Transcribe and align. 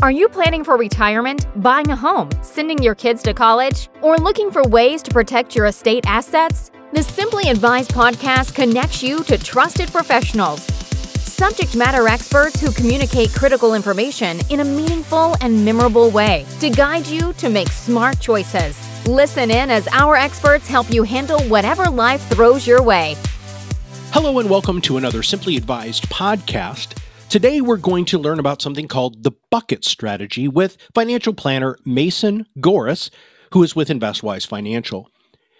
Are 0.00 0.12
you 0.12 0.28
planning 0.28 0.62
for 0.62 0.76
retirement, 0.76 1.46
buying 1.60 1.90
a 1.90 1.96
home, 1.96 2.30
sending 2.40 2.80
your 2.80 2.94
kids 2.94 3.20
to 3.24 3.34
college, 3.34 3.88
or 4.00 4.16
looking 4.16 4.48
for 4.48 4.62
ways 4.68 5.02
to 5.02 5.10
protect 5.10 5.56
your 5.56 5.66
estate 5.66 6.04
assets? 6.06 6.70
The 6.92 7.02
Simply 7.02 7.50
Advised 7.50 7.90
podcast 7.90 8.54
connects 8.54 9.02
you 9.02 9.24
to 9.24 9.36
trusted 9.36 9.90
professionals, 9.90 10.62
subject 11.24 11.74
matter 11.74 12.06
experts 12.06 12.60
who 12.60 12.70
communicate 12.70 13.34
critical 13.34 13.74
information 13.74 14.38
in 14.50 14.60
a 14.60 14.64
meaningful 14.64 15.34
and 15.40 15.64
memorable 15.64 16.10
way 16.10 16.46
to 16.60 16.70
guide 16.70 17.08
you 17.08 17.32
to 17.32 17.50
make 17.50 17.66
smart 17.66 18.20
choices. 18.20 18.78
Listen 19.08 19.50
in 19.50 19.68
as 19.68 19.88
our 19.88 20.14
experts 20.14 20.68
help 20.68 20.88
you 20.92 21.02
handle 21.02 21.42
whatever 21.48 21.86
life 21.86 22.24
throws 22.30 22.68
your 22.68 22.84
way. 22.84 23.16
Hello, 24.12 24.38
and 24.38 24.48
welcome 24.48 24.80
to 24.82 24.96
another 24.96 25.24
Simply 25.24 25.56
Advised 25.56 26.08
podcast. 26.08 26.96
Today, 27.28 27.60
we're 27.60 27.76
going 27.76 28.06
to 28.06 28.18
learn 28.18 28.38
about 28.38 28.62
something 28.62 28.88
called 28.88 29.22
the 29.22 29.32
bucket 29.50 29.84
strategy 29.84 30.48
with 30.48 30.78
financial 30.94 31.34
planner 31.34 31.78
Mason 31.84 32.46
Goris, 32.58 33.10
who 33.52 33.62
is 33.62 33.76
with 33.76 33.90
InvestWise 33.90 34.46
Financial. 34.46 35.10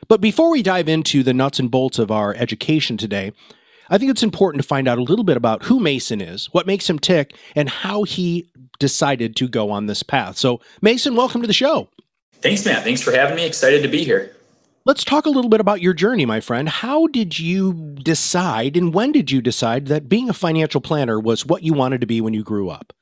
But 0.08 0.22
before 0.22 0.50
we 0.50 0.62
dive 0.62 0.88
into 0.88 1.22
the 1.22 1.34
nuts 1.34 1.58
and 1.58 1.70
bolts 1.70 1.98
of 1.98 2.10
our 2.10 2.34
education 2.34 2.96
today, 2.96 3.32
I 3.90 3.98
think 3.98 4.10
it's 4.10 4.22
important 4.22 4.62
to 4.62 4.66
find 4.66 4.88
out 4.88 4.96
a 4.96 5.02
little 5.02 5.26
bit 5.26 5.36
about 5.36 5.64
who 5.64 5.78
Mason 5.78 6.22
is, 6.22 6.46
what 6.52 6.66
makes 6.66 6.88
him 6.88 6.98
tick, 6.98 7.36
and 7.54 7.68
how 7.68 8.04
he 8.04 8.50
decided 8.78 9.36
to 9.36 9.46
go 9.46 9.70
on 9.70 9.84
this 9.84 10.02
path. 10.02 10.38
So, 10.38 10.62
Mason, 10.80 11.16
welcome 11.16 11.42
to 11.42 11.46
the 11.46 11.52
show. 11.52 11.90
Thanks, 12.40 12.64
Matt. 12.64 12.82
Thanks 12.82 13.02
for 13.02 13.12
having 13.12 13.36
me. 13.36 13.44
Excited 13.44 13.82
to 13.82 13.88
be 13.88 14.04
here. 14.04 14.34
Let's 14.84 15.04
talk 15.04 15.26
a 15.26 15.30
little 15.30 15.50
bit 15.50 15.60
about 15.60 15.82
your 15.82 15.92
journey, 15.92 16.24
my 16.24 16.40
friend. 16.40 16.68
How 16.68 17.08
did 17.08 17.38
you 17.38 17.74
decide 18.02 18.76
and 18.76 18.94
when 18.94 19.12
did 19.12 19.30
you 19.30 19.42
decide 19.42 19.86
that 19.86 20.08
being 20.08 20.30
a 20.30 20.32
financial 20.32 20.80
planner 20.80 21.20
was 21.20 21.44
what 21.44 21.62
you 21.62 21.74
wanted 21.74 22.00
to 22.00 22.06
be 22.06 22.20
when 22.20 22.32
you 22.32 22.42
grew 22.42 22.70
up? 22.70 22.92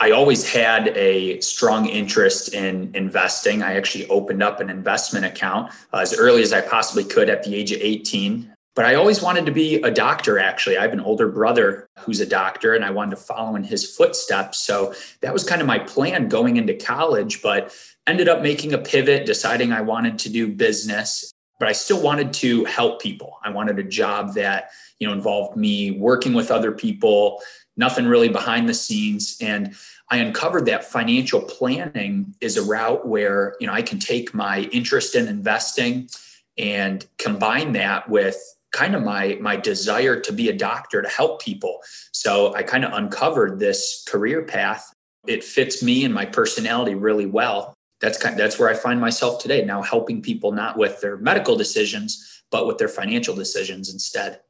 I 0.00 0.12
always 0.12 0.48
had 0.48 0.88
a 0.96 1.40
strong 1.40 1.86
interest 1.86 2.54
in 2.54 2.94
investing. 2.94 3.62
I 3.62 3.74
actually 3.74 4.06
opened 4.08 4.44
up 4.44 4.60
an 4.60 4.70
investment 4.70 5.24
account 5.24 5.72
uh, 5.92 5.98
as 5.98 6.16
early 6.16 6.40
as 6.40 6.52
I 6.52 6.60
possibly 6.60 7.04
could 7.04 7.28
at 7.28 7.42
the 7.42 7.54
age 7.56 7.72
of 7.72 7.80
18. 7.80 8.54
But 8.76 8.84
I 8.84 8.94
always 8.94 9.20
wanted 9.20 9.44
to 9.46 9.52
be 9.52 9.82
a 9.82 9.90
doctor, 9.90 10.38
actually. 10.38 10.78
I 10.78 10.82
have 10.82 10.92
an 10.92 11.00
older 11.00 11.26
brother 11.26 11.88
who's 11.98 12.20
a 12.20 12.26
doctor, 12.26 12.76
and 12.76 12.84
I 12.84 12.90
wanted 12.90 13.16
to 13.16 13.22
follow 13.22 13.56
in 13.56 13.64
his 13.64 13.84
footsteps. 13.96 14.58
So 14.58 14.94
that 15.20 15.32
was 15.32 15.42
kind 15.42 15.60
of 15.60 15.66
my 15.66 15.80
plan 15.80 16.28
going 16.28 16.58
into 16.58 16.74
college. 16.74 17.42
But 17.42 17.74
ended 18.08 18.28
up 18.28 18.42
making 18.42 18.72
a 18.72 18.78
pivot, 18.78 19.26
deciding 19.26 19.72
I 19.72 19.80
wanted 19.80 20.18
to 20.20 20.30
do 20.30 20.48
business, 20.48 21.32
but 21.58 21.68
I 21.68 21.72
still 21.72 22.02
wanted 22.02 22.32
to 22.34 22.64
help 22.64 23.02
people. 23.02 23.38
I 23.44 23.50
wanted 23.50 23.78
a 23.78 23.84
job 23.84 24.34
that, 24.34 24.70
you 24.98 25.06
know, 25.06 25.12
involved 25.12 25.56
me 25.56 25.90
working 25.92 26.32
with 26.32 26.50
other 26.50 26.72
people, 26.72 27.42
nothing 27.76 28.06
really 28.06 28.28
behind 28.28 28.68
the 28.68 28.74
scenes. 28.74 29.36
And 29.40 29.74
I 30.10 30.18
uncovered 30.18 30.66
that 30.66 30.84
financial 30.84 31.40
planning 31.40 32.34
is 32.40 32.56
a 32.56 32.62
route 32.62 33.06
where, 33.06 33.56
you 33.60 33.66
know, 33.66 33.72
I 33.72 33.82
can 33.82 33.98
take 33.98 34.34
my 34.34 34.60
interest 34.72 35.14
in 35.14 35.28
investing 35.28 36.08
and 36.56 37.06
combine 37.18 37.72
that 37.72 38.08
with 38.08 38.36
kind 38.72 38.94
of 38.94 39.02
my 39.02 39.38
my 39.40 39.56
desire 39.56 40.20
to 40.20 40.32
be 40.32 40.48
a 40.48 40.52
doctor 40.52 41.00
to 41.00 41.08
help 41.08 41.42
people. 41.42 41.80
So 42.12 42.54
I 42.54 42.62
kind 42.62 42.84
of 42.84 42.92
uncovered 42.92 43.58
this 43.58 44.04
career 44.06 44.42
path. 44.42 44.92
It 45.26 45.42
fits 45.42 45.82
me 45.82 46.04
and 46.04 46.12
my 46.12 46.26
personality 46.26 46.94
really 46.94 47.26
well 47.26 47.77
that's 48.00 48.18
kind 48.18 48.34
of, 48.34 48.38
that's 48.38 48.58
where 48.58 48.68
I 48.68 48.74
find 48.74 49.00
myself 49.00 49.42
today 49.42 49.64
now 49.64 49.82
helping 49.82 50.22
people 50.22 50.52
not 50.52 50.76
with 50.76 51.00
their 51.00 51.16
medical 51.16 51.56
decisions 51.56 52.38
but 52.50 52.66
with 52.66 52.78
their 52.78 52.88
financial 52.88 53.34
decisions 53.34 53.92
instead. 53.92 54.40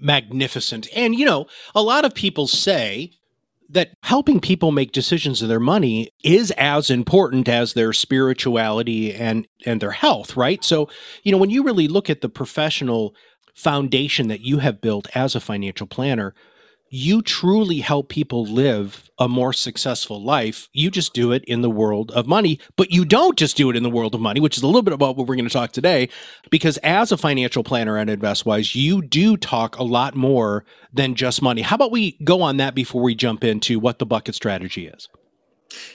Magnificent. 0.00 0.88
And 0.94 1.14
you 1.14 1.24
know, 1.24 1.46
a 1.74 1.82
lot 1.82 2.04
of 2.04 2.14
people 2.14 2.46
say 2.46 3.12
that 3.70 3.90
helping 4.02 4.40
people 4.40 4.72
make 4.72 4.92
decisions 4.92 5.42
of 5.42 5.48
their 5.48 5.60
money 5.60 6.10
is 6.24 6.50
as 6.52 6.90
important 6.90 7.48
as 7.48 7.74
their 7.74 7.92
spirituality 7.92 9.14
and 9.14 9.46
and 9.66 9.80
their 9.80 9.90
health, 9.90 10.36
right? 10.36 10.64
So, 10.64 10.88
you 11.22 11.32
know, 11.32 11.38
when 11.38 11.50
you 11.50 11.62
really 11.62 11.88
look 11.88 12.08
at 12.08 12.20
the 12.20 12.28
professional 12.28 13.14
foundation 13.54 14.28
that 14.28 14.40
you 14.40 14.58
have 14.58 14.80
built 14.80 15.08
as 15.14 15.34
a 15.34 15.40
financial 15.40 15.86
planner, 15.86 16.34
you 16.90 17.22
truly 17.22 17.78
help 17.78 18.08
people 18.08 18.44
live 18.44 19.10
a 19.18 19.28
more 19.28 19.52
successful 19.52 20.22
life. 20.22 20.68
You 20.72 20.90
just 20.90 21.12
do 21.12 21.32
it 21.32 21.44
in 21.44 21.60
the 21.62 21.70
world 21.70 22.10
of 22.12 22.26
money, 22.26 22.60
but 22.76 22.90
you 22.90 23.04
don't 23.04 23.36
just 23.36 23.56
do 23.56 23.68
it 23.70 23.76
in 23.76 23.82
the 23.82 23.90
world 23.90 24.14
of 24.14 24.20
money, 24.20 24.40
which 24.40 24.56
is 24.56 24.62
a 24.62 24.66
little 24.66 24.82
bit 24.82 24.94
about 24.94 25.16
what 25.16 25.26
we're 25.26 25.36
going 25.36 25.48
to 25.48 25.52
talk 25.52 25.72
today. 25.72 26.08
Because 26.50 26.78
as 26.78 27.12
a 27.12 27.16
financial 27.16 27.64
planner 27.64 27.98
at 27.98 28.08
InvestWise, 28.08 28.74
you 28.74 29.02
do 29.02 29.36
talk 29.36 29.76
a 29.76 29.82
lot 29.82 30.14
more 30.14 30.64
than 30.92 31.14
just 31.14 31.42
money. 31.42 31.62
How 31.62 31.76
about 31.76 31.90
we 31.90 32.16
go 32.24 32.42
on 32.42 32.58
that 32.58 32.74
before 32.74 33.02
we 33.02 33.14
jump 33.14 33.44
into 33.44 33.78
what 33.78 33.98
the 33.98 34.06
bucket 34.06 34.34
strategy 34.34 34.86
is? 34.86 35.08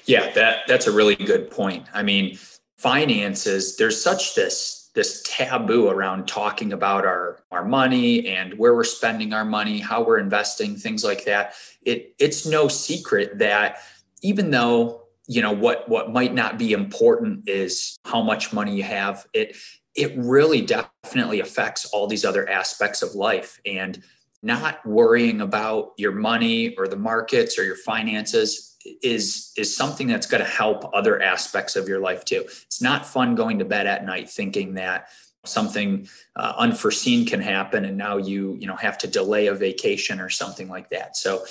Yeah, 0.05 0.31
that 0.33 0.67
that's 0.67 0.85
a 0.85 0.91
really 0.91 1.15
good 1.15 1.49
point. 1.49 1.87
I 1.93 2.03
mean, 2.03 2.37
finances, 2.77 3.77
there's 3.77 4.01
such 4.01 4.35
this 4.35 4.82
this 4.93 5.23
taboo 5.25 5.89
around 5.89 6.27
talking 6.27 6.71
about 6.71 7.05
our 7.05 7.39
our 7.51 7.65
money 7.65 8.27
and 8.27 8.57
where 8.57 8.75
we're 8.75 8.83
spending 8.83 9.33
our 9.33 9.45
money, 9.45 9.79
how 9.79 10.03
we're 10.03 10.19
investing, 10.19 10.75
things 10.75 11.03
like 11.03 11.25
that. 11.25 11.53
It 11.81 12.15
it's 12.19 12.45
no 12.45 12.67
secret 12.67 13.39
that 13.39 13.77
even 14.21 14.51
though 14.51 15.01
you 15.27 15.41
know 15.41 15.51
what 15.51 15.89
what 15.89 16.11
might 16.11 16.33
not 16.33 16.57
be 16.57 16.73
important 16.73 17.49
is 17.49 17.97
how 18.05 18.21
much 18.21 18.53
money 18.53 18.75
you 18.75 18.83
have, 18.83 19.25
it 19.33 19.57
it 19.95 20.13
really 20.15 20.61
definitely 20.61 21.39
affects 21.39 21.85
all 21.85 22.07
these 22.07 22.25
other 22.25 22.47
aspects 22.49 23.01
of 23.01 23.15
life 23.15 23.59
and 23.65 24.01
not 24.41 24.85
worrying 24.85 25.41
about 25.41 25.93
your 25.97 26.11
money 26.11 26.75
or 26.75 26.87
the 26.87 26.97
markets 26.97 27.57
or 27.57 27.63
your 27.63 27.77
finances 27.77 28.72
is 29.01 29.51
is 29.57 29.75
something 29.75 30.07
that's 30.07 30.27
going 30.27 30.44
to 30.44 30.49
help 30.49 30.89
other 30.94 31.21
aspects 31.21 31.75
of 31.75 31.88
your 31.88 31.99
life 31.99 32.25
too. 32.25 32.44
It's 32.47 32.81
not 32.81 33.05
fun 33.05 33.35
going 33.35 33.59
to 33.59 33.66
bed 33.66 33.88
at 33.88 34.05
night 34.05 34.29
thinking 34.29 34.75
that 34.75 35.07
something 35.45 36.07
uh, 36.35 36.53
unforeseen 36.57 37.25
can 37.25 37.41
happen 37.41 37.85
and 37.85 37.97
now 37.97 38.17
you 38.17 38.55
you 38.59 38.67
know 38.67 38.75
have 38.75 38.97
to 38.99 39.07
delay 39.07 39.47
a 39.47 39.53
vacation 39.53 40.19
or 40.19 40.29
something 40.29 40.67
like 40.67 40.89
that. 40.89 41.16
So 41.17 41.45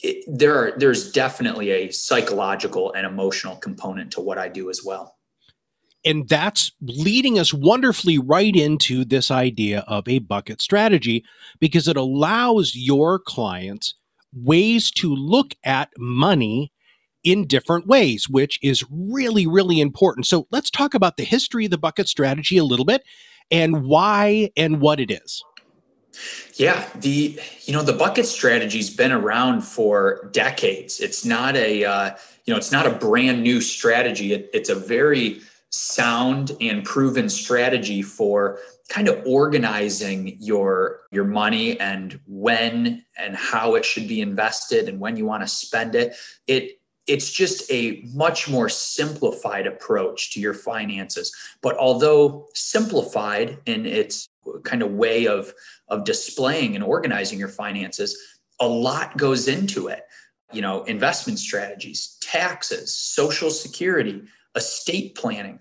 it, 0.00 0.24
there 0.28 0.56
are 0.56 0.72
there's 0.76 1.12
definitely 1.12 1.70
a 1.70 1.90
psychological 1.90 2.92
and 2.92 3.06
emotional 3.06 3.56
component 3.56 4.12
to 4.12 4.20
what 4.20 4.38
I 4.38 4.48
do 4.48 4.70
as 4.70 4.82
well. 4.84 5.16
And 6.04 6.28
that's 6.28 6.72
leading 6.80 7.38
us 7.38 7.52
wonderfully 7.52 8.18
right 8.18 8.54
into 8.54 9.04
this 9.04 9.30
idea 9.30 9.80
of 9.88 10.06
a 10.06 10.20
bucket 10.20 10.62
strategy 10.62 11.24
because 11.58 11.88
it 11.88 11.96
allows 11.96 12.74
your 12.74 13.18
clients 13.18 13.94
ways 14.32 14.90
to 14.92 15.14
look 15.14 15.54
at 15.64 15.90
money 15.98 16.72
in 17.28 17.46
different 17.46 17.86
ways, 17.86 18.26
which 18.26 18.58
is 18.62 18.82
really, 18.90 19.46
really 19.46 19.82
important. 19.82 20.26
So 20.26 20.46
let's 20.50 20.70
talk 20.70 20.94
about 20.94 21.18
the 21.18 21.24
history 21.24 21.66
of 21.66 21.70
the 21.70 21.76
bucket 21.76 22.08
strategy 22.08 22.56
a 22.56 22.64
little 22.64 22.86
bit 22.86 23.04
and 23.50 23.84
why 23.84 24.50
and 24.56 24.80
what 24.80 24.98
it 24.98 25.10
is. 25.10 25.44
Yeah, 26.54 26.88
the 26.94 27.38
you 27.64 27.72
know 27.74 27.82
the 27.82 27.92
bucket 27.92 28.24
strategy's 28.24 28.90
been 28.90 29.12
around 29.12 29.60
for 29.60 30.30
decades. 30.32 31.00
It's 31.00 31.24
not 31.24 31.54
a 31.54 31.84
uh, 31.84 32.16
you 32.46 32.52
know 32.52 32.56
it's 32.56 32.72
not 32.72 32.86
a 32.86 32.90
brand 32.90 33.42
new 33.42 33.60
strategy. 33.60 34.32
It, 34.32 34.48
it's 34.54 34.70
a 34.70 34.74
very 34.74 35.40
sound 35.70 36.56
and 36.62 36.82
proven 36.82 37.28
strategy 37.28 38.00
for 38.00 38.58
kind 38.88 39.06
of 39.06 39.22
organizing 39.26 40.38
your 40.40 41.00
your 41.12 41.24
money 41.24 41.78
and 41.78 42.18
when 42.26 43.04
and 43.18 43.36
how 43.36 43.74
it 43.74 43.84
should 43.84 44.08
be 44.08 44.22
invested 44.22 44.88
and 44.88 44.98
when 44.98 45.16
you 45.16 45.26
want 45.26 45.42
to 45.42 45.48
spend 45.48 45.94
it. 45.94 46.16
It 46.46 46.78
it's 47.08 47.30
just 47.30 47.68
a 47.72 48.04
much 48.14 48.48
more 48.48 48.68
simplified 48.68 49.66
approach 49.66 50.30
to 50.32 50.40
your 50.40 50.54
finances. 50.54 51.34
But 51.62 51.76
although 51.78 52.48
simplified 52.54 53.58
in 53.64 53.86
its 53.86 54.28
kind 54.62 54.82
of 54.82 54.92
way 54.92 55.26
of, 55.26 55.52
of 55.88 56.04
displaying 56.04 56.74
and 56.74 56.84
organizing 56.84 57.38
your 57.38 57.48
finances, 57.48 58.16
a 58.60 58.68
lot 58.68 59.16
goes 59.16 59.48
into 59.48 59.88
it. 59.88 60.04
You 60.52 60.62
know, 60.62 60.84
investment 60.84 61.38
strategies, 61.38 62.18
taxes, 62.20 62.96
social 62.96 63.50
security, 63.50 64.22
estate 64.54 65.14
planning, 65.14 65.60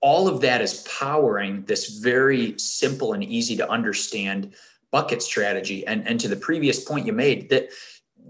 all 0.00 0.28
of 0.28 0.40
that 0.42 0.60
is 0.60 0.86
powering 0.98 1.64
this 1.64 1.98
very 1.98 2.58
simple 2.58 3.12
and 3.14 3.24
easy 3.24 3.56
to 3.56 3.70
understand 3.70 4.54
bucket 4.90 5.22
strategy. 5.22 5.86
And, 5.86 6.06
and 6.06 6.20
to 6.20 6.28
the 6.28 6.36
previous 6.36 6.84
point 6.84 7.06
you 7.06 7.12
made, 7.12 7.48
that 7.50 7.70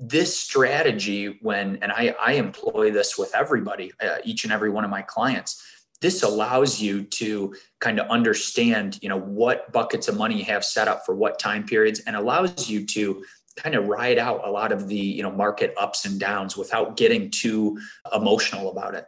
this 0.04 0.37
strategy 0.37 1.38
when 1.43 1.78
and 1.81 1.93
i, 1.93 2.14
I 2.20 2.32
employ 2.32 2.90
this 2.90 3.16
with 3.16 3.32
everybody 3.34 3.93
uh, 4.02 4.19
each 4.25 4.43
and 4.43 4.52
every 4.52 4.69
one 4.69 4.84
of 4.84 4.90
my 4.90 5.02
clients 5.02 5.62
this 6.02 6.25
allows 6.25 6.81
you 6.81 7.04
to 7.04 7.54
kind 7.81 7.99
of 8.00 8.10
understand 8.10 8.99
you 9.00 9.08
know 9.08 9.20
what 9.20 9.72
buckets 9.72 10.08
of 10.08 10.16
money 10.19 10.37
you 10.37 10.44
have 10.44 10.64
set 10.64 10.88
up 10.88 11.06
for 11.06 11.14
what 11.14 11.38
time 11.38 11.64
periods 11.64 12.00
and 12.00 12.16
allows 12.16 12.69
you 12.69 12.84
to 12.87 13.25
kind 13.56 13.75
of 13.75 13.87
ride 13.87 14.19
out 14.19 14.46
a 14.46 14.50
lot 14.50 14.72
of 14.72 14.88
the 14.88 14.96
you 14.96 15.22
know 15.22 15.31
market 15.31 15.72
ups 15.78 16.05
and 16.05 16.20
downs 16.20 16.56
without 16.56 16.96
getting 16.96 17.31
too 17.31 17.78
emotional 18.14 18.70
about 18.70 18.94
it. 18.94 19.06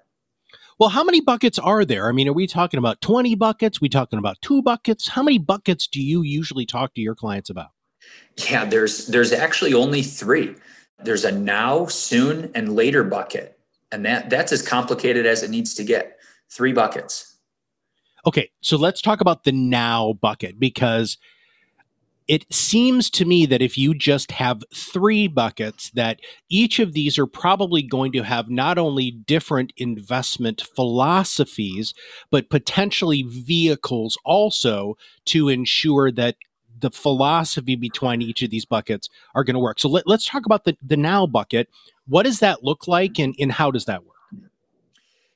Well 0.79 0.89
how 0.89 1.05
many 1.05 1.21
buckets 1.21 1.59
are 1.59 1.85
there? 1.85 2.09
I 2.09 2.13
mean 2.13 2.29
are 2.29 2.33
we 2.33 2.47
talking 2.47 2.79
about 2.79 3.01
20 3.01 3.35
buckets? 3.35 3.81
We 3.81 3.89
talking 3.89 4.19
about 4.19 4.37
two 4.41 4.63
buckets? 4.63 5.09
How 5.09 5.23
many 5.23 5.39
buckets 5.39 5.87
do 5.87 6.01
you 6.03 6.23
usually 6.23 6.67
talk 6.67 6.95
to 6.95 7.01
your 7.01 7.15
clients 7.15 7.51
about? 7.51 7.69
Yeah 8.37 8.65
there's 8.65 9.07
there's 9.09 9.33
actually 9.33 9.75
only 9.75 10.03
three 10.03 10.55
there's 11.03 11.25
a 11.25 11.33
now, 11.33 11.87
soon, 11.87 12.51
and 12.55 12.75
later 12.75 13.05
bucket. 13.05 13.59
And 13.93 14.05
that 14.07 14.31
that's 14.31 14.53
as 14.53 14.63
complicated 14.63 15.27
as 15.27 15.43
it 15.43 15.51
needs 15.51 15.75
to 15.75 15.85
get. 15.85 16.19
Three 16.51 16.73
buckets. 16.73 17.37
Okay, 18.27 18.51
so 18.61 18.77
let's 18.77 19.03
talk 19.03 19.21
about 19.21 19.45
the 19.45 19.53
now 19.53 20.15
bucket 20.15 20.59
because 20.59 21.19
it 22.27 22.51
seems 22.53 23.11
to 23.11 23.25
me 23.27 23.45
that 23.47 23.61
if 23.61 23.77
you 23.77 23.95
just 23.95 24.33
have 24.33 24.63
three 24.75 25.29
buckets 25.29 25.91
that 25.91 26.21
each 26.49 26.79
of 26.79 26.95
these 26.95 27.19
are 27.19 27.27
probably 27.27 27.83
going 27.83 28.13
to 28.13 28.23
have 28.23 28.49
not 28.49 28.79
only 28.79 29.11
different 29.11 29.73
investment 29.77 30.63
philosophies 30.75 31.93
but 32.31 32.49
potentially 32.49 33.25
vehicles 33.25 34.17
also 34.25 34.97
to 35.27 35.51
ensure 35.51 36.11
that 36.11 36.37
the 36.81 36.91
philosophy 36.91 37.77
between 37.77 38.23
each 38.23 38.43
of 38.43 38.51
these 38.51 38.65
buckets 38.65 39.09
are 39.35 39.45
going 39.45 39.55
to 39.55 39.61
work 39.61 39.79
so 39.79 39.89
let, 39.89 40.07
us 40.09 40.27
talk 40.27 40.47
about 40.47 40.65
the, 40.65 40.77
the 40.83 40.97
now 40.97 41.27
bucket 41.27 41.69
what 42.07 42.25
does 42.25 42.41
that 42.41 42.63
look 42.63 42.89
like 42.89 43.19
and, 43.19 43.35
and 43.39 43.53
how 43.53 43.71
does 43.71 43.85
that 43.85 44.05
work 44.05 44.15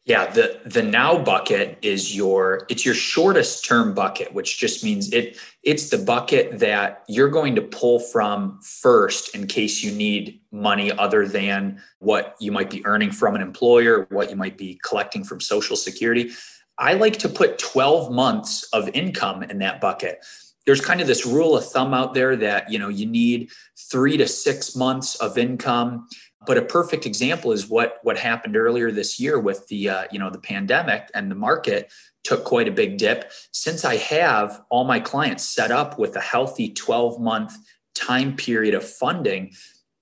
yeah, 0.08 0.24
the 0.30 0.58
the 0.64 0.82
now 0.82 1.18
bucket 1.18 1.76
is 1.82 2.16
your 2.16 2.64
it's 2.70 2.86
your 2.86 2.94
shortest 2.94 3.62
term 3.66 3.92
bucket, 3.92 4.32
which 4.32 4.58
just 4.58 4.82
means 4.82 5.12
it 5.12 5.36
it's 5.62 5.90
the 5.90 5.98
bucket 5.98 6.60
that 6.60 7.04
you're 7.08 7.28
going 7.28 7.54
to 7.56 7.60
pull 7.60 8.00
from 8.00 8.58
first 8.62 9.34
in 9.34 9.46
case 9.46 9.82
you 9.82 9.90
need 9.92 10.40
money 10.50 10.90
other 10.92 11.28
than 11.28 11.82
what 11.98 12.36
you 12.40 12.50
might 12.50 12.70
be 12.70 12.84
earning 12.86 13.10
from 13.10 13.34
an 13.34 13.42
employer, 13.42 14.06
what 14.08 14.30
you 14.30 14.36
might 14.36 14.56
be 14.56 14.80
collecting 14.82 15.24
from 15.24 15.42
social 15.42 15.76
security. 15.76 16.30
I 16.78 16.94
like 16.94 17.18
to 17.18 17.28
put 17.28 17.58
12 17.58 18.10
months 18.10 18.62
of 18.72 18.88
income 18.94 19.42
in 19.42 19.58
that 19.58 19.78
bucket. 19.78 20.24
There's 20.68 20.82
kind 20.82 21.00
of 21.00 21.06
this 21.06 21.24
rule 21.24 21.56
of 21.56 21.64
thumb 21.64 21.94
out 21.94 22.12
there 22.12 22.36
that, 22.36 22.70
you 22.70 22.78
know, 22.78 22.88
you 22.88 23.06
need 23.06 23.50
3 23.90 24.18
to 24.18 24.28
6 24.28 24.76
months 24.76 25.14
of 25.14 25.38
income 25.38 26.06
but 26.46 26.56
a 26.56 26.62
perfect 26.62 27.04
example 27.04 27.52
is 27.52 27.68
what 27.68 27.98
what 28.02 28.16
happened 28.16 28.56
earlier 28.56 28.90
this 28.90 29.18
year 29.18 29.38
with 29.38 29.66
the 29.68 29.88
uh, 29.88 30.04
you 30.12 30.18
know 30.18 30.30
the 30.30 30.38
pandemic 30.38 31.10
and 31.12 31.30
the 31.30 31.34
market 31.34 31.92
took 32.24 32.44
quite 32.44 32.68
a 32.68 32.72
big 32.72 32.98
dip. 32.98 33.32
Since 33.52 33.84
I 33.84 33.96
have 33.96 34.62
all 34.70 34.84
my 34.84 35.00
clients 35.00 35.44
set 35.44 35.70
up 35.70 35.98
with 35.98 36.14
a 36.16 36.20
healthy 36.20 36.70
12 36.70 37.20
month 37.20 37.56
time 37.94 38.36
period 38.36 38.74
of 38.74 38.88
funding, 38.88 39.52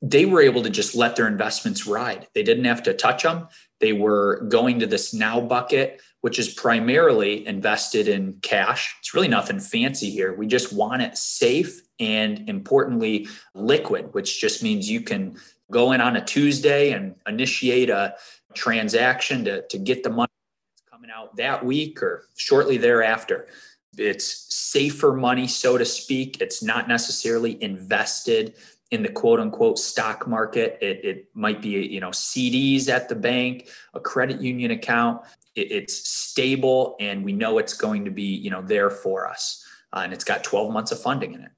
they 0.03 0.27
were 0.27 0.43
able 0.43 0.62
to 0.62 0.71
just 0.71 0.95
let 0.95 1.17
their 1.17 1.29
investments 1.29 1.87
ride. 1.87 2.27
They 2.35 2.43
didn't 2.43 2.65
have 2.65 2.83
to 2.85 2.95
touch 2.95 3.23
them. 3.23 3.49
They 3.81 3.93
were 3.93 4.47
going 4.49 4.81
to 4.81 4.87
this 4.87 5.15
now 5.15 5.41
bucket, 5.41 6.01
which 6.26 6.40
is 6.40 6.49
primarily 6.49 7.46
invested 7.46 8.08
in 8.08 8.37
cash. 8.43 8.96
It's 8.99 9.14
really 9.14 9.28
nothing 9.28 9.61
fancy 9.61 10.11
here. 10.11 10.34
We 10.34 10.49
just 10.49 10.73
want 10.73 11.00
it 11.00 11.17
safe 11.17 11.82
and 12.00 12.49
importantly 12.49 13.28
liquid, 13.55 14.12
which 14.12 14.40
just 14.40 14.61
means 14.61 14.90
you 14.90 15.02
can 15.02 15.37
go 15.70 15.93
in 15.93 16.00
on 16.00 16.17
a 16.17 16.25
Tuesday 16.25 16.90
and 16.90 17.14
initiate 17.28 17.90
a 17.90 18.17
transaction 18.55 19.44
to, 19.44 19.69
to 19.69 19.78
get 19.78 20.02
the 20.02 20.11
money 20.11 20.32
coming 20.90 21.11
out 21.17 21.37
that 21.37 21.64
week 21.64 22.02
or 22.02 22.25
shortly 22.37 22.76
thereafter. 22.76 23.46
It's 23.96 24.52
safer 24.52 25.12
money, 25.12 25.46
so 25.46 25.78
to 25.78 25.84
speak. 25.84 26.40
It's 26.40 26.61
not 26.61 26.88
necessarily 26.88 27.62
invested 27.62 28.56
in 28.90 29.05
the 29.05 29.11
quote 29.11 29.38
unquote 29.38 29.78
stock 29.78 30.26
market. 30.26 30.76
It, 30.81 31.05
it 31.05 31.28
might 31.34 31.62
be, 31.62 31.69
you 31.69 32.00
know, 32.00 32.11
CDs 32.11 32.88
at 32.88 33.08
the 33.08 33.14
bank, 33.14 33.69
a 33.94 34.00
credit 34.00 34.40
union 34.40 34.73
account. 34.73 35.23
It, 35.56 35.73
it's 35.73 36.08
stable 36.08 36.97
and 37.00 37.25
we 37.25 37.32
know 37.32 37.58
it's 37.58 37.75
going 37.75 38.05
to 38.05 38.11
be, 38.11 38.23
you 38.23 38.50
know, 38.50 38.62
there 38.62 38.91
for 38.91 39.29
us. 39.29 39.64
Uh, 39.93 40.00
and 40.05 40.12
it's 40.12 40.25
got 40.25 40.44
12 40.44 40.73
months 40.73 40.93
of 40.93 41.00
funding 41.00 41.35
in 41.35 41.43
it. 41.43 41.50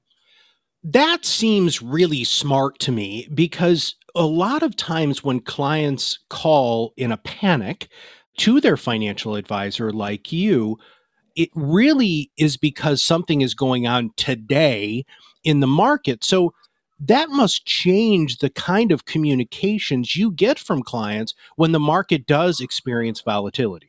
That 0.83 1.25
seems 1.25 1.81
really 1.81 2.23
smart 2.23 2.79
to 2.79 2.91
me 2.91 3.27
because 3.33 3.95
a 4.15 4.25
lot 4.25 4.63
of 4.63 4.75
times 4.75 5.23
when 5.23 5.41
clients 5.41 6.19
call 6.29 6.93
in 6.95 7.11
a 7.11 7.17
panic 7.17 7.89
to 8.37 8.61
their 8.61 8.77
financial 8.77 9.35
advisor 9.35 9.91
like 9.91 10.31
you, 10.31 10.77
it 11.35 11.49
really 11.53 12.31
is 12.37 12.55
because 12.55 13.03
something 13.03 13.41
is 13.41 13.53
going 13.53 13.87
on 13.87 14.11
today 14.15 15.05
in 15.43 15.59
the 15.59 15.67
market. 15.67 16.23
So 16.23 16.53
that 16.99 17.29
must 17.29 17.65
change 17.65 18.37
the 18.37 18.49
kind 18.49 18.91
of 18.91 19.05
communications 19.05 20.15
you 20.15 20.31
get 20.31 20.59
from 20.59 20.83
clients 20.83 21.33
when 21.55 21.71
the 21.71 21.79
market 21.79 22.25
does 22.25 22.59
experience 22.59 23.21
volatility. 23.21 23.88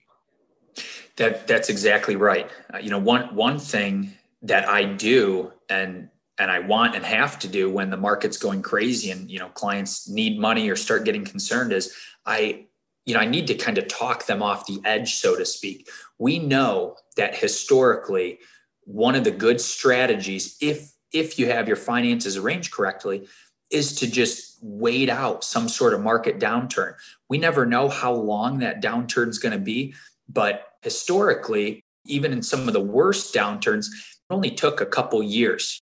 That 1.17 1.47
that's 1.47 1.69
exactly 1.69 2.17
right. 2.17 2.49
Uh, 2.73 2.79
you 2.79 2.91
know, 2.91 2.99
one 2.99 3.35
one 3.35 3.59
thing 3.59 4.13
that 4.43 4.69
I 4.69 4.85
do 4.85 5.53
and 5.69 6.09
and 6.39 6.51
I 6.51 6.61
want 6.61 6.97
and 6.97 7.05
have 7.05 7.39
to 7.41 7.49
do 7.49 7.71
when 7.71 7.91
the 7.91 7.97
market's 7.97 8.39
going 8.39 8.63
crazy 8.63 9.11
and 9.11 9.31
you 9.31 9.39
know 9.39 9.49
clients 9.49 10.09
need 10.09 10.39
money 10.39 10.69
or 10.71 10.77
start 10.77 11.05
getting 11.05 11.25
concerned 11.25 11.73
is 11.73 11.95
I 12.25 12.67
you 13.05 13.15
know 13.15 13.21
I 13.21 13.27
need 13.27 13.47
to 13.49 13.55
kind 13.55 13.79
of 13.79 13.89
talk 13.89 14.27
them 14.27 14.43
off 14.43 14.67
the 14.67 14.81
edge 14.85 15.17
so 15.17 15.37
to 15.37 15.45
speak. 15.45 15.89
We 16.19 16.39
know 16.39 16.97
that 17.17 17.37
historically 17.37 18.39
one 18.85 19.15
of 19.15 19.25
the 19.25 19.31
good 19.31 19.61
strategies 19.61 20.57
if 20.61 20.93
if 21.13 21.39
you 21.39 21.47
have 21.47 21.69
your 21.69 21.77
finances 21.77 22.37
arranged 22.37 22.73
correctly 22.73 23.27
is 23.71 23.95
to 23.97 24.11
just 24.11 24.59
wait 24.63 25.09
out 25.09 25.45
some 25.45 25.69
sort 25.69 25.95
of 25.95 26.01
market 26.01 26.39
downturn. 26.39 26.95
We 27.29 27.39
never 27.39 27.65
know 27.65 27.89
how 27.89 28.13
long 28.13 28.59
that 28.59 28.83
downturn 28.83 29.29
is 29.29 29.39
going 29.39 29.53
to 29.53 29.59
be, 29.59 29.95
but 30.33 30.69
historically 30.83 31.85
even 32.07 32.33
in 32.33 32.43
some 32.43 32.67
of 32.67 32.73
the 32.73 32.81
worst 32.81 33.35
downturns 33.35 33.87
it 33.87 34.35
only 34.35 34.51
took 34.51 34.81
a 34.81 34.87
couple 34.87 35.23
years 35.23 35.83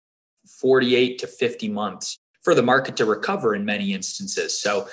48 0.61 1.19
to 1.19 1.27
50 1.27 1.69
months 1.69 2.19
for 2.43 2.55
the 2.55 2.63
market 2.63 2.97
to 2.97 3.05
recover 3.05 3.55
in 3.55 3.65
many 3.65 3.93
instances. 3.93 4.61
So, 4.61 4.89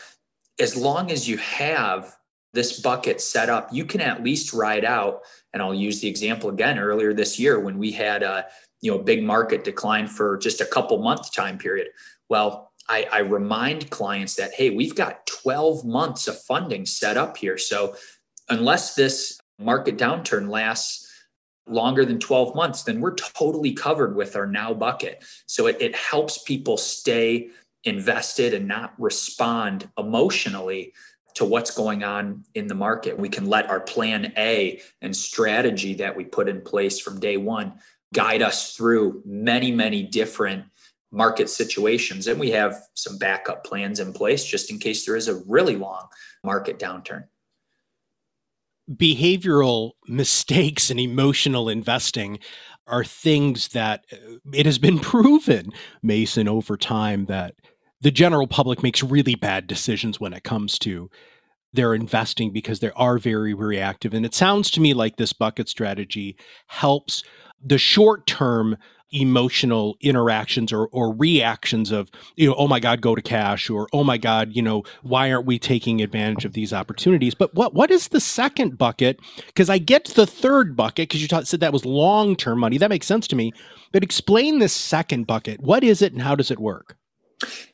as 0.60 0.76
long 0.76 1.12
as 1.12 1.30
you 1.30 1.38
have 1.38 2.16
this 2.54 2.80
bucket 2.80 3.22
set 3.22 3.50
up, 3.50 3.70
you 3.72 3.86
can 3.86 4.02
at 4.02 4.24
least 4.24 4.54
ride 4.54 4.86
out. 4.86 5.22
And 5.54 5.62
I'll 5.62 5.74
use 5.74 6.00
the 6.00 6.08
example 6.08 6.50
again 6.50 6.80
earlier 6.80 7.14
this 7.14 7.40
year 7.40 7.60
when 7.60 7.78
we 7.78 7.92
had 7.92 8.24
a 8.24 8.48
you 8.82 8.92
know 8.92 8.98
big 8.98 9.24
market 9.24 9.64
decline 9.64 10.08
for 10.08 10.38
just 10.38 10.62
a 10.62 10.66
couple 10.66 10.98
month 10.98 11.32
time 11.32 11.58
period. 11.58 11.90
Well, 12.30 12.72
I, 12.90 13.08
I 13.12 13.20
remind 13.20 13.90
clients 13.92 14.36
that 14.36 14.54
hey, 14.54 14.72
we've 14.72 14.96
got 14.96 15.26
12 15.28 15.86
months 15.86 16.28
of 16.28 16.42
funding 16.42 16.86
set 16.86 17.18
up 17.18 17.38
here. 17.38 17.58
So 17.58 17.96
unless 18.50 18.96
this 18.96 19.40
market 19.60 19.98
downturn 19.98 20.50
lasts 20.50 21.10
longer 21.68 22.06
than 22.06 22.20
12 22.20 22.56
months, 22.56 22.84
then 22.84 23.00
we're 23.00 23.16
totally 23.16 23.72
covered 23.72 24.16
with 24.16 24.36
our 24.36 24.46
now 24.46 24.74
bucket. 24.74 25.24
So 25.46 25.68
it, 25.68 25.78
it 25.80 25.96
helps 25.96 26.40
people 26.40 26.78
stay 26.78 27.50
invested 27.86 28.54
and 28.54 28.68
not 28.68 28.94
respond 28.98 29.90
emotionally 29.98 30.94
to 31.36 31.46
what's 31.46 31.72
going 31.72 32.04
on 32.04 32.44
in 32.54 32.68
the 32.68 32.76
market. 32.76 33.18
We 33.18 33.30
can 33.30 33.46
let 33.46 33.70
our 33.70 33.80
plan 33.80 34.34
A 34.38 34.82
and 35.02 35.16
strategy 35.16 35.96
that 35.96 36.16
we 36.16 36.26
put 36.26 36.48
in 36.48 36.62
place 36.62 37.00
from 37.00 37.20
day 37.20 37.38
one 37.38 37.74
guide 38.14 38.44
us 38.44 38.76
through 38.76 39.24
many, 39.26 39.72
many 39.72 40.04
different 40.04 40.66
market 41.12 41.50
situations. 41.50 42.28
And 42.28 42.40
we 42.40 42.52
have 42.52 42.76
some 42.94 43.18
backup 43.18 43.64
plans 43.64 44.00
in 44.00 44.14
place 44.14 44.46
just 44.46 44.70
in 44.70 44.78
case 44.78 45.06
there 45.06 45.16
is 45.16 45.28
a 45.28 45.42
really 45.48 45.76
long 45.76 46.08
market 46.44 46.78
downturn 46.78 47.26
behavioral 48.92 49.92
mistakes 50.08 50.90
and 50.90 51.00
emotional 51.00 51.70
investing 51.70 52.40
are 52.88 53.04
things 53.04 53.70
that 53.70 54.06
uh, 54.12 54.38
it 54.54 54.66
has 54.66 54.78
been 54.78 55.00
proven, 55.12 55.72
Mason, 56.02 56.48
over 56.48 56.78
time 56.78 57.26
that 57.26 57.56
the 58.02 58.12
general 58.12 58.48
public 58.48 58.84
makes 58.84 59.02
really 59.02 59.36
bad 59.36 59.68
decisions 59.68 60.20
when 60.20 60.34
it 60.34 60.44
comes 60.44 60.78
to 60.80 61.10
their 61.72 61.94
investing 61.94 62.52
because 62.52 62.80
they 62.80 62.92
are 62.92 63.18
very 63.18 63.54
reactive. 63.54 64.14
And 64.14 64.26
it 64.26 64.36
sounds 64.36 64.70
to 64.72 64.82
me 64.82 64.94
like 64.94 65.16
this 65.16 65.34
bucket 65.34 65.68
strategy 65.70 66.38
helps 66.68 67.24
the 67.64 67.78
short 67.78 68.28
term 68.28 68.78
emotional 69.14 69.96
interactions 70.02 70.74
or, 70.74 70.88
or 70.88 71.14
reactions 71.14 71.92
of 71.92 72.10
you 72.36 72.48
know 72.48 72.56
oh 72.58 72.68
my 72.68 72.80
god 72.80 73.00
go 73.00 73.16
to 73.16 73.22
cash 73.22 73.70
or 73.70 73.88
oh 73.94 74.04
my 74.04 74.18
god 74.18 74.56
you 74.56 74.62
know 74.62 74.84
why 75.04 75.32
aren't 75.32 75.46
we 75.46 75.60
taking 75.60 76.02
advantage 76.02 76.46
of 76.46 76.54
these 76.54 76.74
opportunities? 76.74 77.34
But 77.36 77.54
what 77.54 77.74
what 77.74 77.92
is 77.92 78.10
the 78.10 78.20
second 78.20 78.78
bucket? 78.78 79.20
Because 79.48 79.70
i 79.70 79.78
get 79.78 80.06
the 80.06 80.28
third 80.28 80.76
bucket 80.76 81.10
because 81.10 81.22
you 81.22 81.44
said 81.44 81.60
that 81.60 81.74
was 81.74 81.86
long 81.86 82.36
term 82.36 82.60
money. 82.60 82.78
That 82.78 82.90
makes 82.90 83.08
sense 83.08 83.28
to 83.28 83.36
me. 83.36 83.54
But 83.92 84.04
explain 84.04 84.60
this 84.60 84.74
second 84.74 85.28
bucket. 85.28 85.60
What 85.60 85.84
is 85.84 86.02
it 86.02 86.14
and 86.14 86.22
how 86.22 86.36
does 86.36 86.52
it 86.52 86.60
work? 86.60 86.98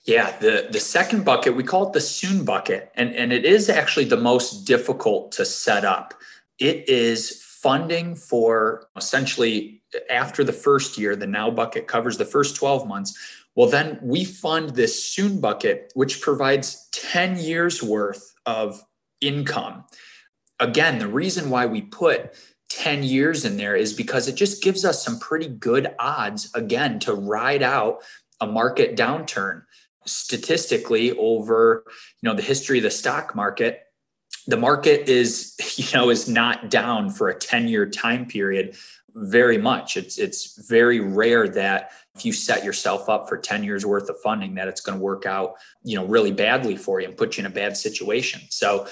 Yeah, 0.04 0.38
the 0.40 0.68
the 0.72 0.80
second 0.80 1.26
bucket 1.26 1.56
we 1.56 1.64
call 1.64 1.88
it 1.88 1.94
the 1.94 2.02
soon 2.02 2.44
bucket, 2.44 2.92
and 2.96 3.14
and 3.16 3.32
it 3.32 3.46
is 3.46 3.70
actually 3.70 4.06
the 4.06 4.18
most 4.18 4.66
difficult 4.66 5.32
to 5.34 5.46
set 5.46 5.86
up. 5.86 6.14
It 6.58 6.90
is 6.90 7.42
funding 7.44 8.16
for 8.16 8.88
essentially 8.96 9.79
after 10.10 10.44
the 10.44 10.54
first 10.54 10.98
year, 10.98 11.16
the 11.16 11.28
now 11.28 11.50
bucket 11.50 11.88
covers 11.88 12.18
the 12.18 12.26
first 12.26 12.56
12 12.56 12.88
months. 12.88 13.18
Well, 13.56 13.70
then 13.70 14.00
we 14.02 14.24
fund 14.24 14.72
this 14.72 15.04
soon 15.04 15.40
bucket, 15.40 15.92
which 15.96 16.22
provides 16.22 16.88
10 16.92 17.38
years 17.38 17.82
worth 17.84 18.34
of 18.46 18.84
income. 19.22 19.86
Again, 20.60 21.00
the 21.00 21.08
reason 21.08 21.50
why 21.50 21.66
we 21.66 21.82
put 21.82 22.34
10 22.70 23.04
years 23.04 23.46
in 23.46 23.58
there 23.58 23.76
is 23.76 23.94
because 23.94 24.28
it 24.28 24.36
just 24.36 24.64
gives 24.64 24.86
us 24.86 25.04
some 25.04 25.20
pretty 25.20 25.48
good 25.48 25.94
odds, 25.98 26.52
again, 26.54 27.00
to 27.00 27.14
ride 27.14 27.64
out 27.64 28.02
a 28.40 28.48
market 28.48 28.96
downturn. 28.96 29.64
Statistically, 30.06 31.12
over 31.18 31.84
you 32.22 32.30
know 32.30 32.36
the 32.36 32.42
history 32.42 32.78
of 32.78 32.84
the 32.84 32.90
stock 32.90 33.36
market, 33.36 33.82
the 34.48 34.58
market 34.58 35.10
is 35.10 35.56
you 35.76 35.86
know 35.94 36.10
is 36.10 36.28
not 36.28 36.70
down 36.70 37.10
for 37.10 37.30
a 37.30 37.38
10 37.38 37.68
year 37.68 37.86
time 37.86 38.26
period 38.26 38.76
very 39.16 39.58
much 39.58 39.98
it's 39.98 40.18
it's 40.18 40.68
very 40.68 41.00
rare 41.00 41.48
that 41.48 41.92
if 42.16 42.26
you 42.26 42.34
set 42.34 42.64
yourself 42.64 43.10
up 43.10 43.30
for 43.30 43.38
10 43.38 43.64
years 43.64 43.86
worth 43.86 44.10
of 44.10 44.20
funding 44.22 44.56
that 44.56 44.68
it's 44.68 44.82
going 44.82 44.98
to 44.98 45.04
work 45.04 45.26
out 45.26 45.54
you 45.84 45.96
know 45.96 46.06
really 46.06 46.32
badly 46.32 46.76
for 46.76 47.00
you 47.00 47.08
and 47.08 47.18
put 47.18 47.38
you 47.38 47.42
in 47.42 47.46
a 47.46 47.54
bad 47.54 47.76
situation 47.76 48.42
so 48.50 48.88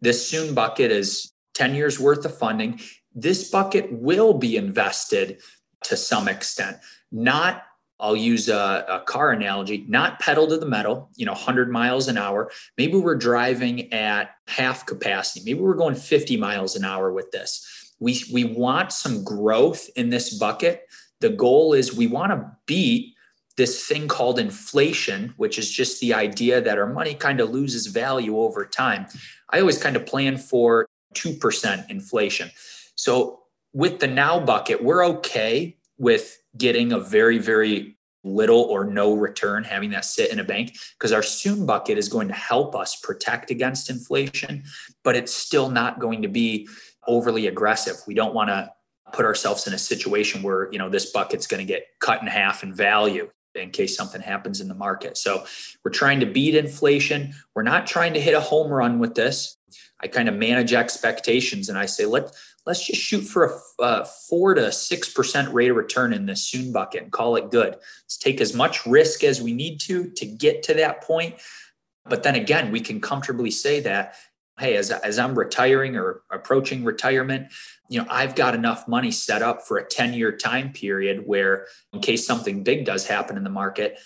this 0.00 0.26
soon 0.26 0.54
bucket 0.54 0.90
is 0.90 1.32
10 1.54 1.74
years 1.74 1.98
worth 1.98 2.24
of 2.24 2.36
funding 2.36 2.80
this 3.14 3.50
bucket 3.50 3.92
will 3.92 4.34
be 4.34 4.56
invested 4.56 5.40
to 5.84 5.96
some 5.96 6.28
extent 6.28 6.76
not 7.10 7.64
I'll 8.00 8.16
use 8.16 8.48
a, 8.48 8.84
a, 8.88 9.00
car 9.00 9.32
analogy, 9.32 9.84
not 9.88 10.20
pedal 10.20 10.46
to 10.46 10.56
the 10.56 10.66
metal, 10.66 11.10
you 11.16 11.26
know, 11.26 11.32
100 11.32 11.70
miles 11.70 12.06
an 12.06 12.16
hour. 12.16 12.50
Maybe 12.76 12.96
we're 12.96 13.16
driving 13.16 13.92
at 13.92 14.30
half 14.46 14.86
capacity. 14.86 15.44
Maybe 15.44 15.58
we're 15.60 15.74
going 15.74 15.96
50 15.96 16.36
miles 16.36 16.76
an 16.76 16.84
hour 16.84 17.12
with 17.12 17.32
this. 17.32 17.87
We, 18.00 18.22
we 18.32 18.44
want 18.44 18.92
some 18.92 19.24
growth 19.24 19.88
in 19.96 20.10
this 20.10 20.34
bucket. 20.38 20.88
The 21.20 21.30
goal 21.30 21.72
is 21.72 21.94
we 21.94 22.06
want 22.06 22.32
to 22.32 22.50
beat 22.66 23.14
this 23.56 23.84
thing 23.86 24.06
called 24.06 24.38
inflation, 24.38 25.34
which 25.36 25.58
is 25.58 25.68
just 25.68 26.00
the 26.00 26.14
idea 26.14 26.60
that 26.60 26.78
our 26.78 26.86
money 26.86 27.14
kind 27.14 27.40
of 27.40 27.50
loses 27.50 27.88
value 27.88 28.38
over 28.38 28.64
time. 28.64 29.06
I 29.50 29.60
always 29.60 29.78
kind 29.78 29.96
of 29.96 30.06
plan 30.06 30.38
for 30.38 30.86
2% 31.14 31.90
inflation. 31.90 32.50
So 32.94 33.40
with 33.72 33.98
the 33.98 34.06
now 34.06 34.38
bucket, 34.38 34.82
we're 34.82 35.04
okay 35.06 35.76
with 35.98 36.40
getting 36.56 36.92
a 36.92 37.00
very, 37.00 37.38
very 37.38 37.96
little 38.24 38.60
or 38.62 38.84
no 38.84 39.14
return, 39.14 39.64
having 39.64 39.90
that 39.90 40.04
sit 40.04 40.30
in 40.30 40.38
a 40.38 40.44
bank, 40.44 40.76
because 40.96 41.12
our 41.12 41.22
soon 41.22 41.66
bucket 41.66 41.98
is 41.98 42.08
going 42.08 42.28
to 42.28 42.34
help 42.34 42.74
us 42.74 42.96
protect 42.96 43.50
against 43.50 43.90
inflation, 43.90 44.62
but 45.02 45.16
it's 45.16 45.32
still 45.32 45.70
not 45.70 45.98
going 45.98 46.22
to 46.22 46.28
be 46.28 46.68
overly 47.08 47.48
aggressive. 47.48 47.96
We 48.06 48.14
don't 48.14 48.34
want 48.34 48.50
to 48.50 48.72
put 49.12 49.24
ourselves 49.24 49.66
in 49.66 49.72
a 49.72 49.78
situation 49.78 50.42
where, 50.42 50.70
you 50.70 50.78
know, 50.78 50.88
this 50.88 51.10
bucket's 51.10 51.46
going 51.46 51.66
to 51.66 51.72
get 51.72 51.86
cut 51.98 52.20
in 52.20 52.28
half 52.28 52.62
in 52.62 52.72
value 52.74 53.28
in 53.54 53.70
case 53.70 53.96
something 53.96 54.20
happens 54.20 54.60
in 54.60 54.68
the 54.68 54.74
market. 54.74 55.16
So 55.16 55.44
we're 55.82 55.90
trying 55.90 56.20
to 56.20 56.26
beat 56.26 56.54
inflation. 56.54 57.34
We're 57.54 57.62
not 57.62 57.86
trying 57.86 58.14
to 58.14 58.20
hit 58.20 58.34
a 58.34 58.40
home 58.40 58.70
run 58.70 59.00
with 59.00 59.14
this. 59.14 59.56
I 60.00 60.06
kind 60.06 60.28
of 60.28 60.36
manage 60.36 60.72
expectations 60.72 61.68
and 61.68 61.76
I 61.76 61.86
say, 61.86 62.06
let, 62.06 62.30
let's 62.66 62.86
just 62.86 63.00
shoot 63.00 63.22
for 63.22 63.58
a 63.80 64.04
four 64.04 64.54
to 64.54 64.70
six 64.70 65.12
percent 65.12 65.52
rate 65.52 65.70
of 65.70 65.76
return 65.76 66.12
in 66.12 66.26
this 66.26 66.44
soon 66.44 66.70
bucket 66.72 67.02
and 67.02 67.10
call 67.10 67.34
it 67.36 67.50
good. 67.50 67.72
Let's 67.72 68.18
take 68.18 68.40
as 68.40 68.54
much 68.54 68.86
risk 68.86 69.24
as 69.24 69.42
we 69.42 69.52
need 69.52 69.80
to 69.80 70.10
to 70.10 70.26
get 70.26 70.62
to 70.64 70.74
that 70.74 71.02
point. 71.02 71.36
But 72.04 72.22
then 72.22 72.36
again, 72.36 72.70
we 72.70 72.80
can 72.80 73.00
comfortably 73.00 73.50
say 73.50 73.80
that, 73.80 74.14
hey, 74.58 74.76
as, 74.76 74.90
as 74.90 75.18
I'm 75.18 75.38
retiring 75.38 75.96
or 75.96 76.22
approaching 76.30 76.84
retirement, 76.84 77.48
you 77.88 78.00
know, 78.00 78.06
I've 78.10 78.34
got 78.34 78.54
enough 78.54 78.86
money 78.88 79.10
set 79.10 79.42
up 79.42 79.62
for 79.62 79.78
a 79.78 79.86
10 79.86 80.14
year 80.14 80.32
time 80.32 80.72
period 80.72 81.22
where, 81.26 81.66
in 81.92 82.00
case 82.00 82.26
something 82.26 82.62
big 82.62 82.84
does 82.84 83.06
happen 83.06 83.36
in 83.36 83.44
the 83.44 83.50
market, 83.50 83.98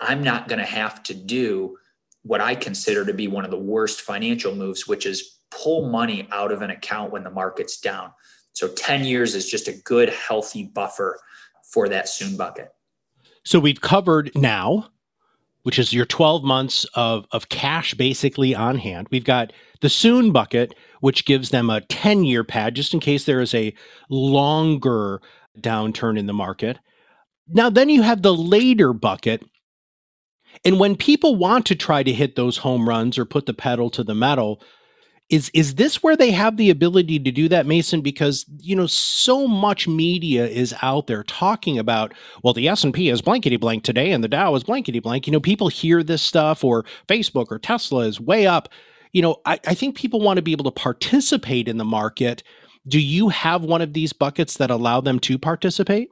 I'm 0.00 0.22
not 0.22 0.48
going 0.48 0.58
to 0.58 0.64
have 0.64 1.02
to 1.04 1.14
do 1.14 1.76
what 2.22 2.40
I 2.40 2.54
consider 2.54 3.04
to 3.04 3.14
be 3.14 3.28
one 3.28 3.44
of 3.44 3.50
the 3.50 3.58
worst 3.58 4.00
financial 4.00 4.54
moves, 4.54 4.86
which 4.86 5.06
is 5.06 5.38
pull 5.50 5.88
money 5.88 6.28
out 6.32 6.50
of 6.50 6.62
an 6.62 6.70
account 6.70 7.12
when 7.12 7.24
the 7.24 7.30
market's 7.30 7.78
down. 7.78 8.10
So 8.52 8.68
10 8.68 9.04
years 9.04 9.34
is 9.34 9.48
just 9.48 9.68
a 9.68 9.72
good, 9.72 10.08
healthy 10.08 10.64
buffer 10.64 11.20
for 11.62 11.88
that 11.88 12.08
soon 12.08 12.36
bucket. 12.36 12.72
So 13.44 13.60
we've 13.60 13.80
covered 13.80 14.32
now, 14.34 14.88
which 15.62 15.78
is 15.78 15.92
your 15.92 16.06
12 16.06 16.42
months 16.42 16.84
of, 16.94 17.26
of 17.32 17.48
cash 17.48 17.94
basically 17.94 18.54
on 18.54 18.78
hand. 18.78 19.08
We've 19.10 19.24
got 19.24 19.52
the 19.80 19.88
soon 19.88 20.32
bucket, 20.32 20.74
which 21.00 21.24
gives 21.24 21.50
them 21.50 21.70
a 21.70 21.80
10 21.82 22.24
year 22.24 22.44
pad 22.44 22.74
just 22.74 22.94
in 22.94 23.00
case 23.00 23.24
there 23.24 23.40
is 23.40 23.54
a 23.54 23.74
longer 24.08 25.20
downturn 25.60 26.18
in 26.18 26.26
the 26.26 26.32
market. 26.32 26.78
Now, 27.48 27.70
then 27.70 27.88
you 27.88 28.02
have 28.02 28.22
the 28.22 28.34
later 28.34 28.92
bucket. 28.92 29.44
And 30.64 30.80
when 30.80 30.96
people 30.96 31.36
want 31.36 31.66
to 31.66 31.74
try 31.74 32.02
to 32.02 32.12
hit 32.12 32.34
those 32.34 32.56
home 32.56 32.88
runs 32.88 33.18
or 33.18 33.24
put 33.24 33.46
the 33.46 33.54
pedal 33.54 33.90
to 33.90 34.02
the 34.02 34.14
metal, 34.14 34.60
is 35.28 35.50
is 35.54 35.74
this 35.74 36.02
where 36.02 36.16
they 36.16 36.30
have 36.30 36.56
the 36.56 36.70
ability 36.70 37.18
to 37.18 37.32
do 37.32 37.48
that 37.48 37.66
mason 37.66 38.00
because 38.00 38.44
you 38.60 38.76
know 38.76 38.86
so 38.86 39.48
much 39.48 39.88
media 39.88 40.46
is 40.46 40.74
out 40.82 41.08
there 41.08 41.24
talking 41.24 41.78
about 41.78 42.14
well 42.44 42.54
the 42.54 42.68
s&p 42.68 43.08
is 43.08 43.20
blankety 43.20 43.56
blank 43.56 43.82
today 43.82 44.12
and 44.12 44.22
the 44.22 44.28
dow 44.28 44.54
is 44.54 44.62
blankety 44.62 45.00
blank 45.00 45.26
you 45.26 45.32
know 45.32 45.40
people 45.40 45.68
hear 45.68 46.02
this 46.02 46.22
stuff 46.22 46.62
or 46.62 46.84
facebook 47.08 47.46
or 47.50 47.58
tesla 47.58 48.06
is 48.06 48.20
way 48.20 48.46
up 48.46 48.68
you 49.12 49.22
know 49.22 49.40
I, 49.44 49.58
I 49.66 49.74
think 49.74 49.96
people 49.96 50.20
want 50.20 50.36
to 50.36 50.42
be 50.42 50.52
able 50.52 50.64
to 50.64 50.70
participate 50.70 51.68
in 51.68 51.78
the 51.78 51.84
market. 51.84 52.42
Do 52.88 53.00
you 53.00 53.28
have 53.30 53.64
one 53.64 53.82
of 53.82 53.92
these 53.92 54.12
buckets 54.12 54.58
that 54.58 54.70
allow 54.70 55.00
them 55.00 55.18
to 55.20 55.38
participate? 55.38 56.10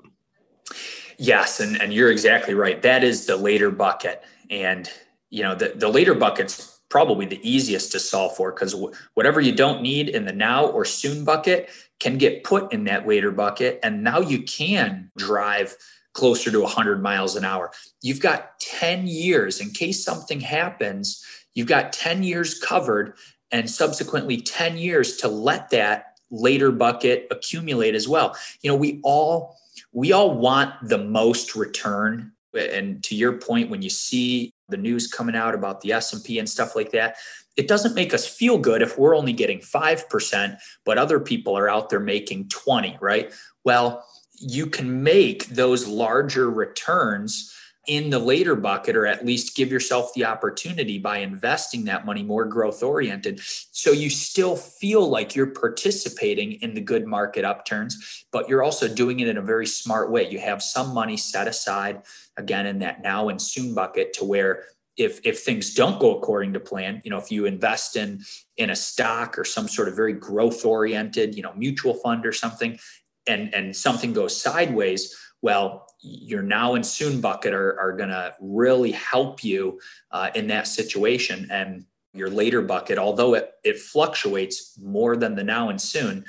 Yes 1.19 1.61
and, 1.61 1.81
and 1.81 1.93
you're 1.93 2.11
exactly 2.11 2.55
right. 2.55 2.83
That 2.83 3.05
is 3.05 3.27
the 3.27 3.37
later 3.37 3.71
bucket. 3.71 4.23
And 4.51 4.91
you 5.31 5.43
know 5.43 5.55
the, 5.55 5.73
the 5.75 5.89
later 5.89 6.15
buckets 6.15 6.75
probably 6.95 7.27
the 7.27 7.41
easiest 7.49 7.91
to 7.91 7.99
solve 7.99 8.37
for 8.37 8.53
because 8.53 8.73
whatever 9.15 9.41
you 9.41 9.53
don't 9.53 9.83
need 9.83 10.09
in 10.09 10.25
the 10.27 10.33
now 10.33 10.67
or 10.67 10.85
soon 10.85 11.25
bucket 11.25 11.69
can 11.99 12.19
get 12.19 12.45
put 12.45 12.73
in 12.73 12.85
that 12.85 13.05
later 13.05 13.33
bucket. 13.33 13.81
And 13.83 14.05
now 14.05 14.21
you 14.21 14.43
can 14.43 15.11
drive 15.17 15.77
closer 16.14 16.50
to 16.50 16.61
100 16.62 17.02
miles 17.02 17.37
an 17.37 17.44
hour. 17.44 17.71
You've 18.00 18.21
got 18.21 18.59
10 18.61 19.06
years 19.06 19.61
in 19.61 19.71
case 19.71 20.04
something 20.04 20.40
happens, 20.40 21.25
you've 21.54 21.68
got 21.68 21.92
10 21.92 22.23
years 22.23 22.59
covered 22.59 23.14
and 23.52 23.68
subsequently 23.68 24.38
10 24.38 24.78
years 24.78 25.16
to 25.18 25.28
let 25.28 25.71
that 25.71 26.18
later 26.30 26.73
bucket 26.73 27.26
accumulate 27.30 27.94
as 27.94 28.09
well. 28.09 28.37
You 28.62 28.71
know, 28.71 28.76
we 28.76 29.00
all 29.04 29.56
we 29.92 30.12
all 30.12 30.37
want 30.37 30.73
the 30.88 30.99
most 30.99 31.54
return 31.54 32.33
and 32.54 33.02
to 33.04 33.14
your 33.14 33.33
point 33.38 33.71
when 33.71 33.83
you 33.83 33.90
see 33.90 34.52
the 34.68 34.76
news 34.76 35.06
coming 35.06 35.37
out 35.37 35.54
about 35.54 35.80
the 35.80 35.92
S&P 35.92 36.38
and 36.38 36.49
stuff 36.49 36.75
like 36.75 36.90
that, 36.92 37.16
it 37.56 37.68
doesn't 37.68 37.94
make 37.94 38.14
us 38.14 38.26
feel 38.26 38.59
good 38.59 38.83
if 38.83 38.99
we're 38.99 39.16
only 39.16 39.33
getting 39.33 39.59
5%, 39.59 40.56
but 40.85 40.99
other 40.99 41.21
people 41.21 41.56
are 41.56 41.68
out 41.68 41.90
there 41.90 42.00
making 42.00 42.49
20, 42.49 42.99
right? 43.00 43.33
Well, 43.64 44.04
you 44.38 44.67
can 44.67 45.03
make 45.03 45.47
those 45.47 45.87
larger 45.87 46.50
returns 46.50 47.55
in 47.87 48.09
the 48.09 48.19
later 48.19 48.57
bucket 48.57 48.97
or 48.97 49.07
at 49.07 49.26
least 49.26 49.57
give 49.57 49.71
yourself 49.71 50.12
the 50.14 50.25
opportunity 50.25 50.99
by 50.99 51.19
investing 51.19 51.85
that 51.85 52.07
money 52.07 52.23
more 52.23 52.47
growth 52.47 52.83
oriented 52.83 53.38
so 53.43 53.93
you 53.93 54.09
still 54.09 54.57
feel 54.57 55.07
like 55.07 55.35
you're 55.35 55.47
participating 55.47 56.53
in 56.62 56.73
the 56.73 56.81
good 56.81 57.07
market 57.07 57.45
upturns 57.45 58.25
but 58.33 58.49
you're 58.49 58.62
also 58.62 58.88
doing 58.88 59.21
it 59.21 59.29
in 59.29 59.37
a 59.37 59.43
very 59.43 59.67
smart 59.67 60.11
way. 60.11 60.29
You 60.29 60.38
have 60.38 60.62
some 60.62 60.95
money 60.95 61.17
set 61.17 61.47
aside 61.47 62.03
again 62.37 62.67
in 62.67 62.79
that 62.81 63.03
now 63.03 63.29
and 63.29 63.41
soon 63.41 63.75
bucket 63.75 64.12
to 64.14 64.25
where 64.25 64.64
if 64.97 65.21
if 65.25 65.41
things 65.41 65.75
don't 65.75 65.99
go 66.00 66.17
according 66.17 66.53
to 66.53 66.61
plan 66.61 67.03
you 67.05 67.11
know 67.11 67.19
if 67.19 67.31
you 67.31 67.47
invest 67.47 67.97
in 67.97 68.23
in 68.57 68.71
a 68.71 68.76
stock 68.76 69.38
or 69.38 69.45
some 69.45 69.67
sort 69.67 69.88
of 69.88 69.97
very 69.97 70.12
growth 70.12 70.64
oriented 70.64 71.35
you 71.35 71.43
know 71.43 71.53
mutual 71.55 71.95
fund 71.95 72.25
or 72.25 72.33
something 72.33 72.79
and 73.26 73.54
and 73.54 73.75
something 73.75 74.12
goes 74.12 74.40
sideways 74.40 75.16
well 75.43 75.87
your 76.00 76.43
now 76.43 76.75
and 76.75 76.85
soon 76.85 77.21
bucket 77.21 77.54
are, 77.54 77.78
are 77.81 77.97
going 77.97 78.11
to 78.11 78.35
really 78.40 78.93
help 78.93 79.43
you 79.43 79.81
uh, 80.11 80.28
in 80.35 80.49
that 80.49 80.66
situation. 80.66 81.49
And 81.50 81.87
your 82.12 82.28
later 82.31 82.62
bucket 82.62 82.99
although 82.99 83.35
it, 83.35 83.54
it 83.64 83.78
fluctuates 83.78 84.78
more 84.81 85.16
than 85.16 85.35
the 85.35 85.43
now 85.43 85.69
and 85.69 85.81
soon 85.81 86.25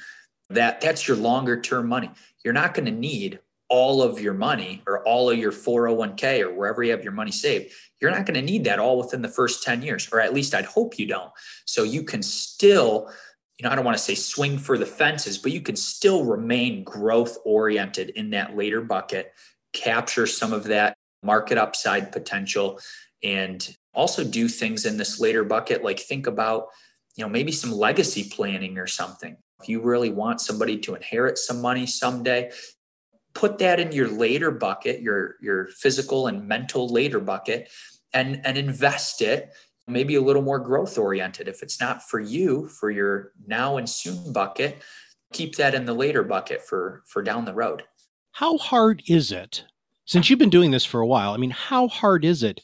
that 0.50 0.82
that's 0.82 1.08
your 1.08 1.18
longer 1.18 1.60
term 1.60 1.88
money. 1.88 2.10
You're 2.44 2.54
not 2.54 2.74
going 2.74 2.86
to 2.86 2.92
need 2.92 3.40
all 3.68 4.02
of 4.04 4.20
your 4.20 4.34
money 4.34 4.82
or 4.88 5.06
all 5.08 5.30
of 5.30 5.38
your 5.38 5.52
401k 5.52 6.42
or 6.42 6.54
wherever 6.54 6.84
you 6.84 6.92
have 6.92 7.04
your 7.04 7.14
money 7.14 7.32
saved, 7.32 7.74
you're 8.00 8.12
not 8.12 8.26
going 8.26 8.36
to 8.36 8.42
need 8.42 8.64
that 8.66 8.80
all 8.80 8.98
within 8.98 9.22
the 9.22 9.30
first 9.30 9.64
10 9.64 9.82
years, 9.82 10.08
or 10.12 10.20
at 10.20 10.34
least 10.34 10.54
I'd 10.54 10.66
hope 10.66 11.00
you 11.00 11.08
don't. 11.08 11.32
So 11.66 11.84
you 11.84 12.04
can 12.04 12.22
still, 12.22 13.12
you 13.58 13.64
know, 13.64 13.70
I 13.70 13.76
don't 13.76 13.86
want 13.86 13.98
to 13.98 14.04
say 14.04 14.16
swing 14.16 14.58
for 14.58 14.78
the 14.78 14.86
fences, 14.86 15.38
but 15.38 15.52
you 15.52 15.62
can 15.62 15.76
still 15.76 16.26
remain 16.26 16.84
growth 16.84 17.38
oriented 17.46 18.10
in 18.12 18.32
that 18.32 18.56
later 18.56 18.82
bucket, 18.82 19.32
capture 19.74 20.28
some 20.28 20.52
of 20.52 20.66
that 20.66 20.98
market 21.24 21.58
upside 21.58 22.12
potential, 22.12 22.80
and 23.24 23.76
also 23.94 24.24
do 24.24 24.48
things 24.48 24.86
in 24.86 24.98
this 24.98 25.20
later 25.20 25.44
bucket, 25.44 25.84
like 25.84 26.00
think 26.00 26.28
about, 26.28 26.68
you 27.16 27.24
know, 27.24 27.30
maybe 27.30 27.52
some 27.52 27.72
legacy 27.72 28.30
planning 28.30 28.78
or 28.78 28.88
something. 28.88 29.38
If 29.62 29.70
you 29.70 29.82
really 29.82 30.10
want 30.10 30.42
somebody 30.42 30.78
to 30.80 30.96
inherit 30.96 31.38
some 31.38 31.62
money 31.62 31.86
someday, 31.86 32.52
put 33.34 33.58
that 33.60 33.80
in 33.80 33.94
your 33.94 34.10
later 34.10 34.52
bucket, 34.52 35.02
your 35.02 35.36
your 35.42 35.68
physical 35.68 36.28
and 36.28 36.46
mental 36.46 36.90
later 36.90 37.22
bucket, 37.22 37.70
and 38.14 38.42
and 38.46 38.58
invest 38.58 39.22
it 39.22 39.50
maybe 39.88 40.16
a 40.16 40.22
little 40.22 40.42
more 40.42 40.60
growth 40.60 40.98
oriented. 40.98 41.48
If 41.48 41.62
it's 41.62 41.80
not 41.80 42.04
for 42.04 42.20
you, 42.20 42.68
for 42.68 42.90
your 42.90 43.32
now 43.48 43.78
and 43.78 43.90
soon 43.90 44.34
bucket, 44.34 44.82
keep 45.34 45.56
that 45.56 45.76
in 45.76 45.86
the 45.86 45.94
later 45.94 46.24
bucket 46.24 46.62
for 46.62 47.04
for 47.06 47.22
down 47.22 47.46
the 47.46 47.54
road. 47.54 47.84
How 48.32 48.58
hard 48.58 49.04
is 49.08 49.32
it? 49.32 49.64
Since 50.06 50.30
you've 50.30 50.40
been 50.40 50.50
doing 50.50 50.72
this 50.72 50.86
for 50.86 51.02
a 51.02 51.08
while, 51.08 51.32
I 51.32 51.38
mean, 51.38 51.52
how 51.52 51.88
hard 51.88 52.26
is 52.26 52.44
it 52.44 52.62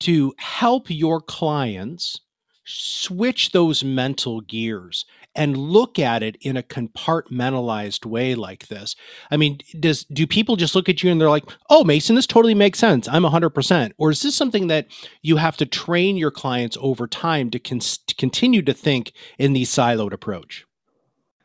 to 0.00 0.34
help 0.38 0.86
your 0.88 1.20
clients 1.20 2.20
switch 2.64 3.52
those 3.52 3.84
mental 3.84 4.40
gears 4.42 5.06
and 5.36 5.56
look 5.56 5.98
at 5.98 6.22
it 6.22 6.36
in 6.40 6.56
a 6.56 6.62
compartmentalized 6.62 8.04
way 8.04 8.34
like 8.34 8.66
this 8.68 8.96
i 9.30 9.36
mean 9.36 9.58
does 9.78 10.04
do 10.04 10.26
people 10.26 10.56
just 10.56 10.74
look 10.74 10.88
at 10.88 11.02
you 11.02 11.10
and 11.10 11.20
they're 11.20 11.30
like 11.30 11.44
oh 11.70 11.84
mason 11.84 12.16
this 12.16 12.26
totally 12.26 12.54
makes 12.54 12.78
sense 12.78 13.08
i'm 13.08 13.22
100% 13.22 13.92
or 13.98 14.10
is 14.10 14.22
this 14.22 14.34
something 14.34 14.66
that 14.66 14.86
you 15.22 15.36
have 15.36 15.56
to 15.56 15.66
train 15.66 16.16
your 16.16 16.30
clients 16.30 16.76
over 16.80 17.06
time 17.06 17.50
to, 17.50 17.58
con- 17.58 17.78
to 17.78 18.14
continue 18.16 18.62
to 18.62 18.72
think 18.72 19.12
in 19.38 19.52
the 19.52 19.62
siloed 19.62 20.12
approach 20.12 20.66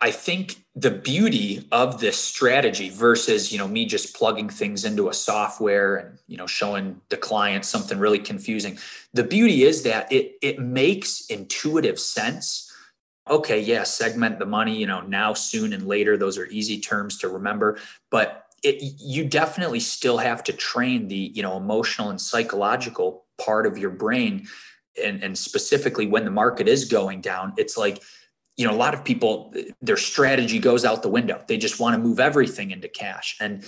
I 0.02 0.10
think 0.10 0.56
the 0.76 0.90
beauty 0.90 1.68
of 1.72 2.00
this 2.00 2.18
strategy 2.18 2.90
versus, 2.90 3.52
you 3.52 3.60
know, 3.60 3.68
me 3.68 3.86
just 3.86 4.16
plugging 4.16 4.50
things 4.50 4.84
into 4.84 5.10
a 5.10 5.14
software 5.14 5.96
and, 5.96 6.18
you 6.28 6.38
know, 6.38 6.48
showing 6.48 7.00
the 7.10 7.18
client 7.18 7.66
something 7.66 8.00
really 8.00 8.18
confusing. 8.18 8.80
The 9.14 9.24
beauty 9.24 9.64
is 9.64 9.84
that 9.84 10.12
it 10.12 10.38
it 10.42 10.60
makes 10.60 11.28
intuitive 11.28 12.00
sense. 12.00 12.71
Okay, 13.30 13.60
yeah, 13.60 13.84
segment 13.84 14.40
the 14.40 14.46
money, 14.46 14.75
you 14.75 14.88
know, 14.88 15.01
now, 15.01 15.34
soon 15.34 15.74
and 15.74 15.88
later, 15.88 16.18
those 16.18 16.38
are 16.38 16.48
easy 16.48 16.80
terms 16.80 17.18
to 17.20 17.30
remember, 17.30 17.78
but 18.10 18.48
it, 18.63 18.82
you 19.00 19.25
definitely 19.25 19.80
still 19.80 20.18
have 20.18 20.44
to 20.44 20.54
train 20.54 21.08
the, 21.08 21.32
you 21.34 21.42
know, 21.42 21.56
emotional 21.58 22.10
and 22.10 22.20
psychological 22.20 23.25
part 23.40 23.66
of 23.66 23.78
your 23.78 23.90
brain. 23.90 24.48
And 25.01 25.24
and 25.24 25.38
specifically 25.38 26.08
when 26.08 26.25
the 26.25 26.32
market 26.32 26.68
is 26.68 26.86
going 26.86 27.22
down, 27.22 27.54
it's 27.58 27.78
like 27.78 28.04
you 28.58 28.68
know 28.68 28.74
a 28.74 28.75
lot 28.75 28.94
of 28.94 29.04
people 29.04 29.54
their 29.82 29.98
strategy 29.98 30.60
goes 30.60 30.84
out 30.84 31.01
the 31.01 31.10
window. 31.10 31.44
They 31.48 31.58
just 31.58 31.80
want 31.80 31.96
to 31.96 32.01
move 32.01 32.20
everything 32.20 32.72
into 32.72 32.90
cash. 32.90 33.38
And 33.40 33.63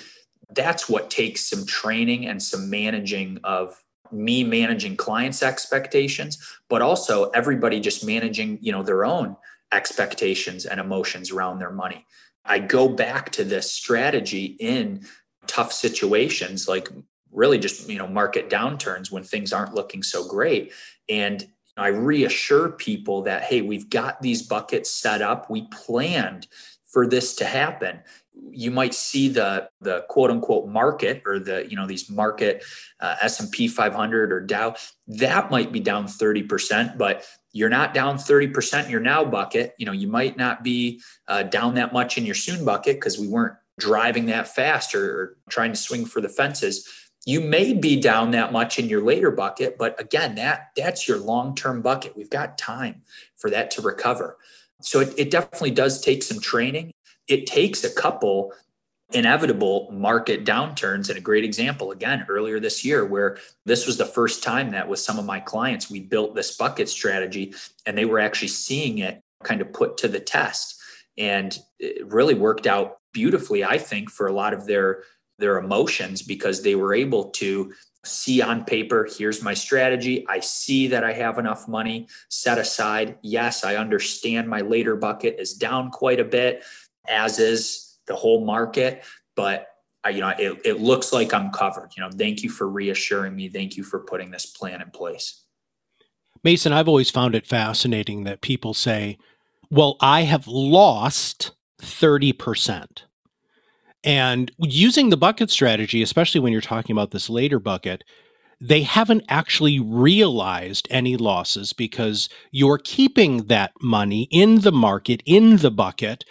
that's 0.49 0.89
what 0.89 1.09
takes 1.09 1.49
some 1.49 1.65
training 1.65 2.27
and 2.27 2.41
some 2.41 2.69
managing 2.69 3.39
of 3.43 3.81
me 4.13 4.43
managing 4.43 4.95
clients 4.95 5.43
expectations 5.43 6.37
but 6.69 6.81
also 6.81 7.29
everybody 7.31 7.79
just 7.79 8.05
managing 8.05 8.57
you 8.61 8.71
know 8.71 8.83
their 8.83 9.05
own 9.05 9.35
expectations 9.71 10.65
and 10.65 10.79
emotions 10.79 11.31
around 11.31 11.59
their 11.59 11.71
money 11.71 12.05
i 12.45 12.59
go 12.59 12.87
back 12.87 13.31
to 13.31 13.43
this 13.43 13.71
strategy 13.71 14.55
in 14.59 15.03
tough 15.47 15.73
situations 15.73 16.67
like 16.67 16.89
really 17.31 17.57
just 17.57 17.89
you 17.89 17.97
know 17.97 18.07
market 18.07 18.49
downturns 18.49 19.11
when 19.11 19.23
things 19.23 19.51
aren't 19.51 19.73
looking 19.73 20.03
so 20.03 20.27
great 20.27 20.71
and 21.09 21.47
I 21.75 21.87
reassure 21.87 22.69
people 22.69 23.23
that, 23.23 23.43
hey, 23.43 23.61
we've 23.61 23.89
got 23.89 24.21
these 24.21 24.43
buckets 24.43 24.91
set 24.91 25.21
up. 25.21 25.49
We 25.49 25.67
planned 25.71 26.47
for 26.85 27.07
this 27.07 27.35
to 27.35 27.45
happen. 27.45 28.01
You 28.51 28.71
might 28.71 28.93
see 28.93 29.29
the 29.29 29.69
the 29.81 30.05
quote 30.09 30.31
unquote 30.31 30.67
market 30.67 31.21
or 31.25 31.39
the 31.39 31.69
you 31.69 31.75
know 31.75 31.85
these 31.85 32.09
market 32.09 32.63
uh, 32.99 33.15
S 33.21 33.39
and 33.39 33.51
P 33.51 33.67
500 33.67 34.31
or 34.31 34.39
Dow 34.41 34.75
that 35.07 35.51
might 35.51 35.71
be 35.71 35.79
down 35.79 36.07
30 36.07 36.43
percent, 36.43 36.97
but 36.97 37.25
you're 37.51 37.69
not 37.69 37.93
down 37.93 38.17
30 38.17 38.47
percent 38.47 38.85
in 38.85 38.91
your 38.91 39.01
now 39.01 39.23
bucket. 39.23 39.73
You 39.77 39.85
know 39.85 39.91
you 39.91 40.07
might 40.07 40.37
not 40.37 40.63
be 40.63 41.01
uh, 41.27 41.43
down 41.43 41.75
that 41.75 41.93
much 41.93 42.17
in 42.17 42.25
your 42.25 42.35
soon 42.35 42.65
bucket 42.65 42.97
because 42.97 43.19
we 43.19 43.27
weren't 43.27 43.55
driving 43.79 44.27
that 44.27 44.47
fast 44.47 44.93
or, 44.93 45.19
or 45.19 45.37
trying 45.49 45.71
to 45.71 45.77
swing 45.77 46.05
for 46.05 46.21
the 46.21 46.29
fences. 46.29 46.87
You 47.25 47.39
may 47.39 47.73
be 47.73 47.99
down 47.99 48.31
that 48.31 48.51
much 48.51 48.77
in 48.79 48.89
your 48.89 49.01
later 49.01 49.31
bucket 49.31 49.77
but 49.77 49.99
again 49.99 50.35
that 50.35 50.69
that's 50.75 51.07
your 51.07 51.17
long-term 51.17 51.81
bucket. 51.81 52.17
We've 52.17 52.29
got 52.29 52.57
time 52.57 53.03
for 53.37 53.49
that 53.49 53.71
to 53.71 53.81
recover. 53.81 54.37
So 54.81 54.99
it, 54.99 55.13
it 55.17 55.31
definitely 55.31 55.71
does 55.71 56.01
take 56.01 56.23
some 56.23 56.39
training 56.39 56.93
it 57.27 57.45
takes 57.45 57.83
a 57.83 57.93
couple 57.93 58.53
inevitable 59.11 59.89
market 59.91 60.43
downturns. 60.43 61.09
And 61.09 61.17
a 61.17 61.21
great 61.21 61.43
example 61.43 61.91
again 61.91 62.25
earlier 62.29 62.59
this 62.59 62.83
year 62.83 63.05
where 63.05 63.37
this 63.65 63.85
was 63.85 63.97
the 63.97 64.05
first 64.05 64.43
time 64.43 64.71
that 64.71 64.87
with 64.87 64.99
some 64.99 65.19
of 65.19 65.25
my 65.25 65.39
clients 65.39 65.89
we 65.89 65.99
built 65.99 66.35
this 66.35 66.57
bucket 66.57 66.89
strategy 66.89 67.53
and 67.85 67.97
they 67.97 68.05
were 68.05 68.19
actually 68.19 68.47
seeing 68.47 68.97
it 68.99 69.21
kind 69.43 69.61
of 69.61 69.71
put 69.71 69.97
to 69.97 70.07
the 70.07 70.19
test. 70.19 70.81
And 71.17 71.57
it 71.79 72.07
really 72.07 72.33
worked 72.33 72.65
out 72.65 72.97
beautifully 73.13 73.63
i 73.63 73.77
think 73.77 74.09
for 74.09 74.27
a 74.27 74.33
lot 74.33 74.53
of 74.53 74.65
their 74.65 75.03
their 75.39 75.57
emotions 75.57 76.21
because 76.21 76.61
they 76.61 76.75
were 76.75 76.93
able 76.93 77.25
to 77.25 77.71
see 78.05 78.41
on 78.41 78.65
paper 78.65 79.07
here's 79.17 79.41
my 79.41 79.53
strategy. 79.53 80.25
I 80.27 80.41
see 80.41 80.87
that 80.87 81.05
i 81.05 81.13
have 81.13 81.37
enough 81.37 81.67
money 81.67 82.07
set 82.29 82.57
aside. 82.57 83.17
Yes 83.21 83.63
i 83.63 83.75
understand 83.75 84.49
my 84.49 84.61
later 84.61 84.95
bucket 84.95 85.37
is 85.39 85.53
down 85.53 85.89
quite 85.91 86.19
a 86.19 86.25
bit 86.25 86.63
as 87.07 87.39
is 87.39 87.97
the 88.07 88.15
whole 88.15 88.45
market 88.45 89.03
but 89.35 89.67
I, 90.03 90.09
you 90.09 90.21
know 90.21 90.33
it, 90.37 90.61
it 90.65 90.81
looks 90.81 91.13
like 91.13 91.33
i'm 91.33 91.49
covered. 91.51 91.91
You 91.95 92.03
know 92.03 92.09
thank 92.11 92.43
you 92.43 92.49
for 92.49 92.67
reassuring 92.69 93.35
me. 93.35 93.47
Thank 93.49 93.77
you 93.77 93.83
for 93.83 93.99
putting 93.99 94.31
this 94.31 94.45
plan 94.45 94.81
in 94.81 94.91
place. 94.91 95.43
Mason 96.43 96.73
i've 96.73 96.89
always 96.89 97.09
found 97.09 97.35
it 97.35 97.47
fascinating 97.47 98.23
that 98.25 98.41
people 98.41 98.73
say 98.73 99.17
well 99.69 99.95
i 100.01 100.21
have 100.23 100.47
lost 100.47 101.51
30% 101.81 103.03
and 104.03 104.51
using 104.59 105.09
the 105.09 105.17
bucket 105.17 105.49
strategy, 105.49 106.01
especially 106.01 106.41
when 106.41 106.51
you're 106.51 106.61
talking 106.61 106.93
about 106.93 107.11
this 107.11 107.29
later 107.29 107.59
bucket, 107.59 108.03
they 108.59 108.81
haven't 108.81 109.23
actually 109.29 109.79
realized 109.79 110.87
any 110.89 111.17
losses 111.17 111.73
because 111.73 112.29
you're 112.51 112.77
keeping 112.77 113.47
that 113.47 113.71
money 113.81 114.27
in 114.31 114.61
the 114.61 114.71
market, 114.71 115.21
in 115.25 115.57
the 115.57 115.71
bucket, 115.71 116.25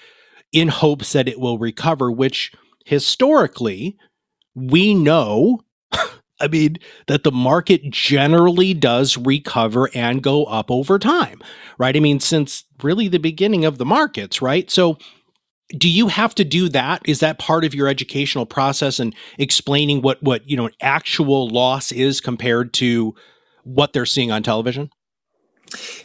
in 0.53 0.69
hopes 0.69 1.13
that 1.13 1.29
it 1.29 1.41
will 1.41 1.59
recover, 1.59 2.11
which 2.11 2.53
historically 2.85 3.97
we 4.55 4.95
know. 4.95 5.61
I 6.41 6.49
mean, 6.49 6.79
that 7.07 7.23
the 7.23 7.31
market 7.31 7.89
generally 7.91 8.75
does 8.75 9.17
recover 9.17 9.89
and 9.95 10.23
go 10.23 10.45
up 10.45 10.71
over 10.71 10.99
time, 10.99 11.41
right? 11.79 11.97
I 11.97 12.01
mean, 12.01 12.19
since 12.19 12.65
really 12.83 13.07
the 13.07 13.19
beginning 13.19 13.65
of 13.65 13.79
the 13.79 13.85
markets, 13.85 14.43
right? 14.43 14.69
So 14.69 14.99
do 15.77 15.89
you 15.89 16.09
have 16.09 16.35
to 16.35 16.45
do 16.45 16.69
that 16.69 17.01
is 17.07 17.21
that 17.21 17.39
part 17.39 17.65
of 17.65 17.75
your 17.75 17.89
educational 17.89 18.47
process 18.47 19.01
and 19.01 19.15
explaining 19.39 20.03
what 20.03 20.23
what 20.23 20.49
you 20.49 20.57
know 20.57 20.67
an 20.67 20.73
actual 20.81 21.49
loss 21.49 21.93
is 21.93 22.21
compared 22.21 22.73
to 22.75 23.15
what 23.65 23.93
they're 23.93 24.07
seeing 24.07 24.31
on 24.31 24.43
television 24.43 24.91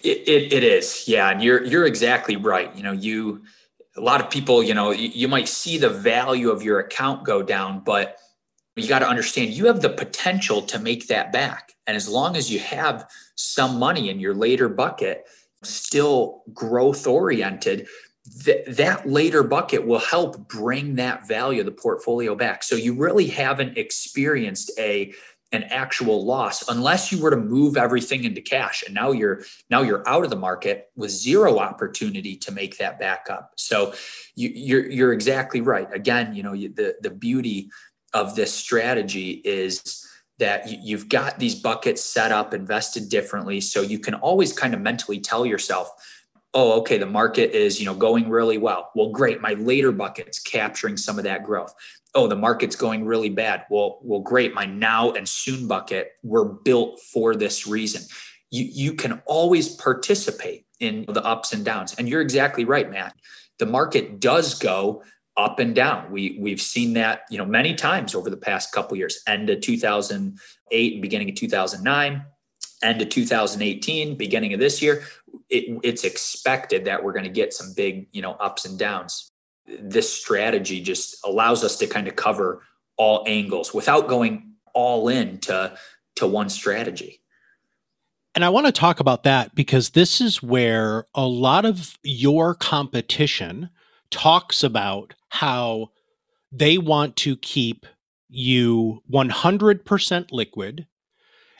it, 0.03 0.27
it, 0.27 0.53
it 0.53 0.63
is 0.63 1.07
yeah 1.07 1.29
and 1.29 1.43
you're 1.43 1.63
you're 1.65 1.85
exactly 1.85 2.35
right 2.35 2.73
you 2.75 2.83
know 2.83 2.93
you 2.93 3.41
a 3.97 4.01
lot 4.01 4.21
of 4.21 4.29
people 4.29 4.61
you 4.63 4.73
know 4.73 4.91
you, 4.91 5.09
you 5.09 5.27
might 5.27 5.47
see 5.47 5.77
the 5.77 5.89
value 5.89 6.49
of 6.49 6.63
your 6.63 6.79
account 6.79 7.23
go 7.25 7.41
down 7.41 7.81
but 7.83 8.17
you 8.75 8.87
got 8.87 8.99
to 8.99 9.07
understand 9.07 9.51
you 9.51 9.65
have 9.65 9.81
the 9.81 9.89
potential 9.89 10.61
to 10.61 10.79
make 10.79 11.07
that 11.07 11.31
back 11.31 11.73
and 11.87 11.97
as 11.97 12.07
long 12.07 12.35
as 12.35 12.51
you 12.51 12.59
have 12.59 13.09
some 13.35 13.79
money 13.79 14.09
in 14.09 14.19
your 14.19 14.35
later 14.35 14.69
bucket 14.69 15.25
still 15.63 16.43
growth 16.53 17.07
oriented 17.07 17.87
th- 18.43 18.65
that 18.67 19.07
later 19.07 19.43
bucket 19.43 19.85
will 19.85 19.99
help 19.99 20.47
bring 20.47 20.95
that 20.95 21.27
value 21.27 21.61
of 21.61 21.65
the 21.65 21.71
portfolio 21.71 22.35
back. 22.35 22.63
So 22.63 22.75
you 22.75 22.93
really 22.93 23.27
haven't 23.27 23.77
experienced 23.77 24.71
a 24.77 25.13
an 25.51 25.63
actual 25.63 26.25
loss 26.25 26.67
unless 26.67 27.11
you 27.11 27.21
were 27.21 27.29
to 27.29 27.37
move 27.37 27.77
everything 27.77 28.25
into 28.25 28.41
cash 28.41 28.83
and 28.85 28.93
now 28.93 29.11
you're 29.11 29.41
now 29.69 29.81
you're 29.81 30.07
out 30.07 30.23
of 30.23 30.29
the 30.29 30.35
market 30.35 30.89
with 30.95 31.09
zero 31.09 31.59
opportunity 31.59 32.35
to 32.35 32.51
make 32.51 32.77
that 32.77 32.99
back 32.99 33.27
up. 33.29 33.53
So 33.55 33.93
you, 34.35 34.49
you're 34.53 34.89
you're 34.89 35.13
exactly 35.13 35.61
right. 35.61 35.87
Again 35.93 36.35
you 36.35 36.43
know 36.43 36.53
the 36.53 36.95
the 37.01 37.09
beauty 37.09 37.69
of 38.13 38.35
this 38.35 38.53
strategy 38.53 39.41
is 39.45 40.05
that 40.39 40.69
you've 40.83 41.07
got 41.07 41.39
these 41.39 41.55
buckets 41.55 42.03
set 42.03 42.31
up 42.31 42.53
invested 42.53 43.09
differently 43.09 43.59
so 43.59 43.81
you 43.81 43.99
can 43.99 44.13
always 44.15 44.53
kind 44.53 44.73
of 44.73 44.81
mentally 44.81 45.19
tell 45.19 45.45
yourself 45.45 45.89
oh 46.53 46.79
okay 46.79 46.97
the 46.97 47.05
market 47.05 47.51
is 47.51 47.79
you 47.79 47.85
know 47.85 47.95
going 47.95 48.29
really 48.29 48.57
well. 48.57 48.91
Well 48.95 49.11
great 49.11 49.39
my 49.39 49.53
later 49.53 49.93
buckets 49.93 50.39
capturing 50.39 50.97
some 50.97 51.17
of 51.17 51.23
that 51.23 51.43
growth 51.43 51.73
oh 52.17 52.27
the 52.27 52.35
market's 52.35 52.75
going 52.75 53.05
really 53.05 53.29
bad. 53.29 53.65
Well 53.69 53.99
well 54.01 54.19
great. 54.19 54.53
My 54.53 54.65
now 54.65 55.11
and 55.11 55.27
soon 55.27 55.67
bucket 55.67 56.11
were 56.23 56.45
built 56.45 56.99
for 57.13 57.35
this 57.35 57.67
reason. 57.67 58.03
You 58.51 58.65
you 58.65 58.93
can 58.93 59.21
always 59.25 59.75
participate 59.75 60.65
in 60.79 61.05
the 61.07 61.23
ups 61.23 61.53
and 61.53 61.63
downs. 61.63 61.95
And 61.97 62.09
you're 62.09 62.21
exactly 62.21 62.65
right 62.65 62.89
matt. 62.89 63.15
The 63.59 63.65
market 63.65 64.19
does 64.19 64.59
go 64.59 65.03
up 65.37 65.59
and 65.59 65.73
down. 65.73 66.11
We 66.11 66.37
we've 66.41 66.61
seen 66.61 66.93
that 66.93 67.21
you 67.29 67.37
know 67.37 67.45
many 67.45 67.75
times 67.75 68.13
over 68.13 68.29
the 68.29 68.37
past 68.37 68.71
couple 68.73 68.97
years. 68.97 69.21
End 69.27 69.49
of 69.49 69.61
2008 69.61 71.01
beginning 71.01 71.29
of 71.29 71.35
2009 71.35 72.25
end 72.83 73.01
of 73.01 73.09
2018 73.09 74.15
beginning 74.17 74.53
of 74.53 74.59
this 74.59 74.83
year 74.83 75.01
it, 75.49 75.79
it's 75.83 76.03
expected 76.03 76.85
that 76.85 77.03
we're 77.03 77.13
going 77.13 77.25
to 77.25 77.31
get 77.31 77.53
some 77.53 77.73
big, 77.75 78.07
you 78.11 78.21
know, 78.21 78.33
ups 78.33 78.65
and 78.65 78.77
downs. 78.77 79.31
This 79.67 80.11
strategy 80.11 80.81
just 80.81 81.17
allows 81.25 81.63
us 81.63 81.77
to 81.77 81.87
kind 81.87 82.07
of 82.07 82.15
cover 82.15 82.63
all 82.97 83.23
angles 83.27 83.73
without 83.73 84.07
going 84.07 84.53
all 84.73 85.09
in 85.09 85.39
to 85.39 85.77
to 86.15 86.27
one 86.27 86.49
strategy. 86.49 87.21
And 88.35 88.45
I 88.45 88.49
want 88.49 88.65
to 88.67 88.71
talk 88.71 88.99
about 88.99 89.23
that 89.23 89.55
because 89.55 89.91
this 89.91 90.21
is 90.21 90.43
where 90.43 91.05
a 91.15 91.25
lot 91.25 91.65
of 91.65 91.97
your 92.03 92.55
competition 92.55 93.69
talks 94.11 94.63
about 94.63 95.13
how 95.29 95.89
they 96.51 96.77
want 96.77 97.15
to 97.17 97.35
keep 97.37 97.85
you 98.29 99.01
100% 99.11 100.27
liquid 100.31 100.87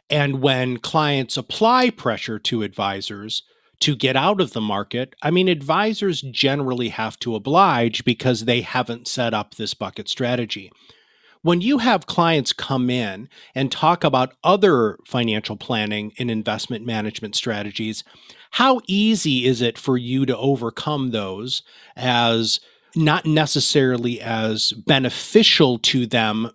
And 0.10 0.42
when 0.42 0.78
clients 0.78 1.38
apply 1.38 1.90
pressure 1.92 2.40
to 2.40 2.64
advisors 2.64 3.44
to 3.80 3.96
get 3.96 4.16
out 4.16 4.42
of 4.42 4.54
the 4.54 4.62
market, 4.62 5.16
I 5.22 5.32
mean, 5.32 5.48
advisors 5.48 6.22
generally 6.22 6.90
have 6.90 7.20
to 7.20 7.36
oblige 7.36 8.04
because 8.04 8.46
they 8.46 8.62
haven't 8.62 9.08
set 9.08 9.34
up 9.34 9.56
this 9.56 9.74
bucket 9.74 10.10
strategy. 10.10 10.72
When 11.44 11.62
you 11.62 11.78
have 11.78 12.08
clients 12.08 12.52
come 12.52 12.90
in 12.90 13.30
and 13.54 13.72
talk 13.72 14.04
about 14.04 14.34
other 14.44 14.98
financial 15.06 15.56
planning 15.56 16.12
and 16.18 16.32
investment 16.32 16.86
management 16.86 17.36
strategies, 17.36 18.04
how 18.52 18.82
easy 18.88 19.46
is 19.46 19.62
it 19.62 19.78
for 19.78 19.98
you 19.98 20.26
to 20.26 20.38
overcome 20.38 21.12
those 21.12 21.62
as 21.96 22.60
not 22.96 23.26
necessarily 23.26 24.20
as 24.20 24.72
beneficial 24.72 25.78
to 25.80 26.08
them 26.08 26.50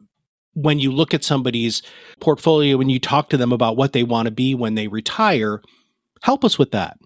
when 0.54 0.80
you 0.80 0.90
look 0.90 1.14
at 1.14 1.24
somebody's 1.24 1.82
portfolio, 2.20 2.76
when 2.76 2.90
you 2.90 2.98
talk 2.98 3.30
to 3.30 3.36
them 3.36 3.52
about 3.52 3.76
what 3.76 3.92
they 3.92 4.02
want 4.02 4.26
to 4.26 4.32
be 4.32 4.54
when 4.54 4.74
they 4.74 4.88
retire? 4.88 5.62
Help 6.22 6.44
us 6.44 6.58
with 6.58 6.72
that 6.72 6.98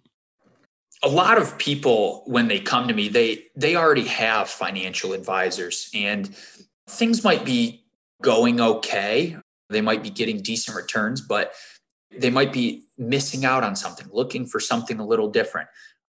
a 1.07 1.09
lot 1.09 1.39
of 1.39 1.57
people 1.57 2.25
when 2.27 2.49
they 2.49 2.59
come 2.59 2.89
to 2.89 2.93
me 2.93 3.09
they 3.09 3.45
they 3.55 3.77
already 3.77 4.07
have 4.07 4.51
financial 4.51 5.13
advisors 5.13 5.89
and 5.95 6.35
things 6.89 7.23
might 7.23 7.45
be 7.45 7.85
going 8.23 8.61
okay. 8.61 9.37
They 9.69 9.81
might 9.81 10.03
be 10.03 10.11
getting 10.11 10.43
decent 10.43 10.77
returns 10.77 11.21
but 11.21 11.53
they 12.11 12.31
might 12.31 12.53
be 12.53 12.83
missing 12.99 13.45
out 13.45 13.63
on 13.63 13.77
something 13.77 14.09
looking 14.11 14.47
for 14.47 14.59
something 14.59 14.99
a 14.99 15.07
little 15.07 15.31
different. 15.31 15.69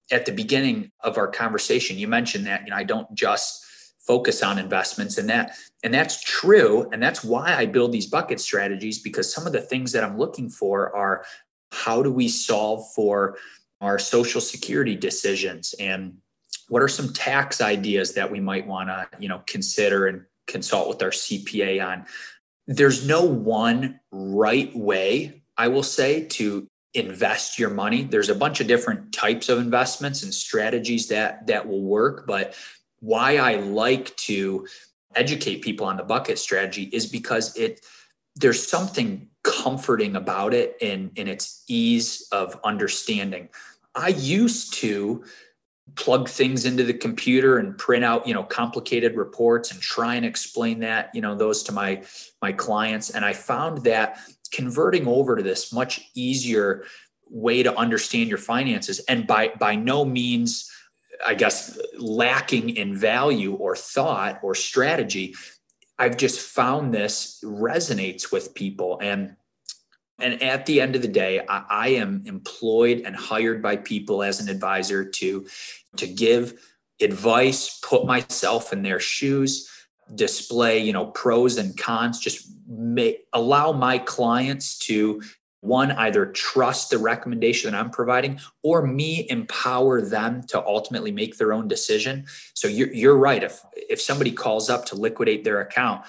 At 0.09 0.25
the 0.25 0.31
beginning 0.31 0.89
of 1.01 1.17
our 1.17 1.27
conversation 1.27 1.97
you 1.97 2.07
mentioned 2.07 2.47
that 2.47 2.63
you 2.63 2.69
know 2.69 2.77
i 2.77 2.85
don't 2.85 3.13
just 3.13 3.65
focus 3.99 4.41
on 4.41 4.57
investments 4.57 5.17
and 5.17 5.29
that 5.29 5.57
and 5.83 5.93
that's 5.93 6.23
true 6.23 6.89
and 6.93 7.03
that's 7.03 7.25
why 7.25 7.57
i 7.57 7.65
build 7.65 7.91
these 7.91 8.07
bucket 8.07 8.39
strategies 8.39 8.99
because 8.99 9.33
some 9.33 9.45
of 9.45 9.51
the 9.51 9.59
things 9.59 9.91
that 9.91 10.05
i'm 10.05 10.17
looking 10.17 10.49
for 10.49 10.95
are 10.95 11.25
how 11.73 12.01
do 12.01 12.09
we 12.09 12.29
solve 12.29 12.89
for 12.95 13.37
our 13.81 13.99
social 13.99 14.41
security 14.41 14.95
decisions 14.95 15.75
and 15.79 16.17
what 16.69 16.81
are 16.81 16.87
some 16.87 17.13
tax 17.13 17.61
ideas 17.61 18.13
that 18.13 18.31
we 18.31 18.39
might 18.39 18.67
want 18.67 18.89
to 18.89 19.07
you 19.19 19.29
know 19.29 19.41
consider 19.47 20.07
and 20.07 20.23
consult 20.47 20.87
with 20.87 21.01
our 21.03 21.09
cpa 21.09 21.85
on. 21.85 22.05
There's 22.67 23.07
no 23.07 23.23
one 23.23 23.99
right 24.11 24.75
way 24.75 25.41
i 25.57 25.67
will 25.67 25.83
say 25.83 26.25
to 26.25 26.67
invest 26.93 27.59
your 27.59 27.69
money. 27.69 28.03
There's 28.03 28.29
a 28.29 28.35
bunch 28.35 28.59
of 28.59 28.65
different 28.65 29.13
types 29.13 29.49
of 29.49 29.59
investments 29.59 30.23
and 30.23 30.33
strategies 30.33 31.07
that 31.09 31.47
that 31.47 31.67
will 31.67 31.83
work 31.83 32.25
but 32.25 32.55
why 32.99 33.37
I 33.37 33.55
like 33.55 34.15
to 34.17 34.67
educate 35.15 35.61
people 35.61 35.85
on 35.85 35.97
the 35.97 36.03
bucket 36.03 36.39
strategy 36.39 36.83
is 36.83 37.05
because 37.05 37.55
it 37.55 37.81
there's 38.37 38.67
something 38.67 39.27
comforting 39.43 40.15
about 40.15 40.53
it 40.53 40.77
in 40.81 41.11
in 41.15 41.27
its 41.27 41.63
ease 41.67 42.27
of 42.31 42.59
understanding. 42.63 43.49
I 43.95 44.09
used 44.09 44.73
to 44.75 45.23
plug 45.95 46.27
things 46.27 46.65
into 46.65 46.83
the 46.83 46.93
computer 46.93 47.57
and 47.57 47.77
print 47.77 48.03
out 48.03 48.27
you 48.27 48.33
know 48.33 48.43
complicated 48.43 49.15
reports 49.15 49.71
and 49.71 49.81
try 49.81 50.15
and 50.15 50.25
explain 50.25 50.79
that 50.79 51.09
you 51.13 51.21
know 51.21 51.33
those 51.33 51.63
to 51.63 51.71
my 51.71 52.03
my 52.41 52.51
clients 52.51 53.09
and 53.09 53.23
i 53.23 53.31
found 53.31 53.85
that 53.85 54.19
converting 54.51 55.07
over 55.07 55.37
to 55.37 55.41
this 55.41 55.71
much 55.71 56.11
easier 56.13 56.83
way 57.29 57.63
to 57.63 57.73
understand 57.77 58.27
your 58.27 58.37
finances 58.37 58.99
and 59.07 59.25
by 59.25 59.47
by 59.59 59.75
no 59.75 60.03
means 60.03 60.69
I 61.25 61.33
guess, 61.33 61.79
lacking 61.97 62.75
in 62.75 62.95
value 62.95 63.53
or 63.53 63.75
thought 63.75 64.39
or 64.43 64.55
strategy. 64.55 65.35
I've 65.99 66.17
just 66.17 66.39
found 66.39 66.93
this 66.93 67.41
resonates 67.43 68.31
with 68.31 68.53
people. 68.53 68.99
And 69.01 69.35
and 70.19 70.41
at 70.41 70.65
the 70.65 70.81
end 70.81 70.95
of 70.95 71.03
the 71.03 71.07
day, 71.07 71.45
I, 71.47 71.63
I 71.69 71.87
am 71.89 72.23
employed 72.25 73.03
and 73.05 73.15
hired 73.15 73.61
by 73.61 73.77
people 73.77 74.23
as 74.23 74.39
an 74.39 74.49
advisor 74.49 75.05
to, 75.05 75.45
to 75.97 76.07
give 76.07 76.59
advice, 76.99 77.79
put 77.83 78.05
myself 78.05 78.73
in 78.73 78.81
their 78.81 78.99
shoes, 78.99 79.69
display, 80.15 80.79
you 80.79 80.91
know, 80.91 81.07
pros 81.07 81.57
and 81.57 81.77
cons, 81.77 82.19
just 82.19 82.49
make 82.67 83.25
allow 83.33 83.71
my 83.71 83.99
clients 83.99 84.79
to 84.79 85.21
one 85.67 85.91
either 85.91 86.25
trust 86.25 86.89
the 86.89 86.97
recommendation 86.97 87.71
that 87.71 87.77
i'm 87.77 87.89
providing 87.89 88.39
or 88.63 88.85
me 88.85 89.27
empower 89.29 90.01
them 90.01 90.41
to 90.43 90.63
ultimately 90.65 91.11
make 91.11 91.37
their 91.37 91.53
own 91.53 91.67
decision. 91.67 92.25
So 92.53 92.67
you're, 92.67 92.93
you're 92.93 93.17
right. 93.17 93.43
If 93.43 93.61
if 93.89 94.01
somebody 94.01 94.31
calls 94.31 94.69
up 94.69 94.85
to 94.85 94.95
liquidate 94.95 95.43
their 95.43 95.61
account 95.61 96.05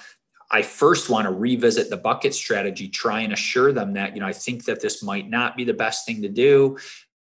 i 0.50 0.62
first 0.62 1.10
want 1.10 1.26
to 1.26 1.32
revisit 1.32 1.90
the 1.90 1.96
bucket 1.96 2.34
strategy 2.34 2.88
try 2.88 3.20
and 3.20 3.32
assure 3.32 3.72
them 3.72 3.92
that 3.92 4.14
you 4.14 4.20
know 4.20 4.26
i 4.26 4.32
think 4.32 4.64
that 4.64 4.80
this 4.80 5.02
might 5.02 5.28
not 5.28 5.56
be 5.56 5.64
the 5.64 5.74
best 5.74 6.06
thing 6.06 6.22
to 6.22 6.28
do 6.28 6.76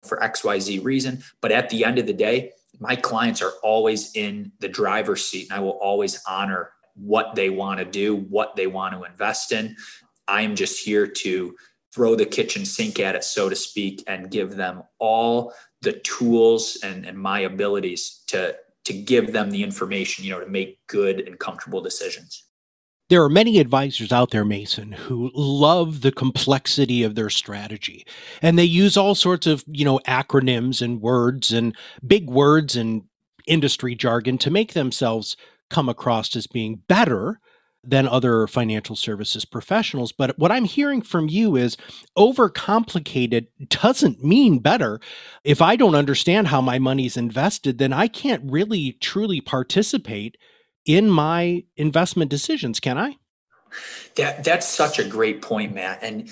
for 0.03 0.17
xyz 0.19 0.83
reason. 0.83 1.23
But 1.41 1.51
at 1.51 1.69
the 1.69 1.83
end 1.83 1.97
of 1.97 2.05
the 2.05 2.13
day 2.13 2.51
my 2.79 2.95
clients 2.95 3.41
are 3.41 3.53
always 3.63 4.15
in 4.15 4.51
the 4.59 4.67
driver's 4.67 5.25
seat 5.25 5.49
and 5.49 5.57
i 5.57 5.61
will 5.61 5.79
always 5.89 6.21
honor 6.27 6.71
what 6.95 7.35
they 7.35 7.49
want 7.49 7.79
to 7.79 7.85
do 7.85 8.15
what 8.15 8.55
they 8.55 8.67
want 8.67 8.93
to 8.93 9.03
invest 9.03 9.51
in. 9.51 9.75
I 10.27 10.41
am 10.41 10.55
just 10.55 10.83
here 10.83 11.07
to 11.07 11.55
throw 11.95 12.13
the 12.13 12.25
kitchen 12.25 12.65
sink 12.65 12.99
at 12.99 13.15
it, 13.15 13.23
so 13.23 13.47
to 13.47 13.55
speak, 13.55 14.03
and 14.05 14.29
give 14.29 14.57
them 14.57 14.83
all 14.99 15.53
the 15.81 15.93
tools 15.93 16.77
and, 16.83 17.05
and 17.05 17.17
my 17.17 17.39
abilities 17.39 18.21
to, 18.27 18.53
to 18.83 18.93
give 18.93 19.31
them 19.31 19.49
the 19.49 19.63
information, 19.63 20.25
you 20.25 20.31
know, 20.31 20.41
to 20.41 20.49
make 20.49 20.85
good 20.87 21.21
and 21.21 21.39
comfortable 21.39 21.79
decisions. 21.79 22.43
There 23.07 23.23
are 23.23 23.29
many 23.29 23.59
advisors 23.59 24.11
out 24.11 24.31
there, 24.31 24.43
Mason, 24.43 24.91
who 24.91 25.31
love 25.33 26.01
the 26.01 26.11
complexity 26.11 27.03
of 27.03 27.15
their 27.15 27.29
strategy. 27.29 28.05
And 28.41 28.59
they 28.59 28.65
use 28.65 28.97
all 28.97 29.15
sorts 29.15 29.47
of, 29.47 29.63
you 29.67 29.85
know, 29.85 29.99
acronyms 30.05 30.81
and 30.81 30.99
words 30.99 31.53
and 31.53 31.77
big 32.05 32.29
words 32.29 32.75
and 32.75 33.03
industry 33.47 33.95
jargon 33.95 34.37
to 34.39 34.51
make 34.51 34.73
themselves 34.73 35.37
come 35.69 35.87
across 35.87 36.35
as 36.35 36.47
being 36.47 36.81
better 36.89 37.39
than 37.87 38.07
other 38.07 38.47
financial 38.47 38.95
services 38.95 39.45
professionals. 39.45 40.11
But 40.11 40.37
what 40.39 40.51
I'm 40.51 40.65
hearing 40.65 41.01
from 41.01 41.29
you 41.29 41.55
is 41.55 41.77
overcomplicated 42.17 43.47
doesn't 43.69 44.23
mean 44.23 44.59
better. 44.59 44.99
If 45.43 45.61
I 45.61 45.75
don't 45.75 45.95
understand 45.95 46.47
how 46.47 46.61
my 46.61 46.79
money's 46.79 47.17
invested, 47.17 47.77
then 47.77 47.93
I 47.93 48.07
can't 48.07 48.43
really 48.51 48.93
truly 48.93 49.41
participate 49.41 50.37
in 50.85 51.09
my 51.09 51.63
investment 51.77 52.29
decisions, 52.29 52.79
can 52.79 52.97
I? 52.97 53.17
That 54.15 54.43
that's 54.43 54.67
such 54.67 54.99
a 54.99 55.03
great 55.03 55.41
point, 55.41 55.73
Matt. 55.73 55.99
And 56.01 56.29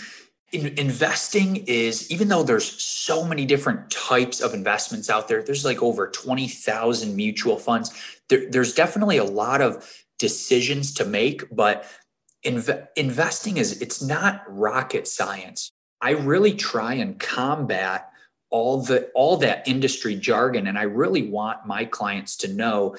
in, 0.53 0.67
investing 0.77 1.57
is 1.67 2.09
even 2.11 2.27
though 2.27 2.43
there's 2.43 2.81
so 2.81 3.25
many 3.25 3.45
different 3.45 3.89
types 3.89 4.39
of 4.39 4.53
investments 4.53 5.09
out 5.09 5.27
there, 5.27 5.43
there's 5.43 5.65
like 5.65 5.81
over 5.81 6.07
20,000 6.07 7.15
mutual 7.15 7.57
funds. 7.57 7.91
There, 8.29 8.49
there's 8.49 8.73
definitely 8.73 9.17
a 9.17 9.23
lot 9.25 9.61
of 9.61 10.02
decisions 10.19 10.93
to 10.95 11.05
make, 11.05 11.43
but 11.55 11.85
inv- 12.45 12.87
investing 12.95 13.57
is 13.57 13.81
it's 13.81 14.01
not 14.01 14.43
rocket 14.47 15.07
science. 15.07 15.71
I 16.01 16.11
really 16.11 16.53
try 16.53 16.95
and 16.95 17.19
combat 17.19 18.09
all 18.49 18.83
the 18.83 19.09
all 19.15 19.37
that 19.37 19.67
industry 19.67 20.15
jargon 20.15 20.67
and 20.67 20.77
I 20.77 20.83
really 20.83 21.27
want 21.27 21.65
my 21.65 21.85
clients 21.85 22.37
to 22.37 22.53
know 22.53 22.95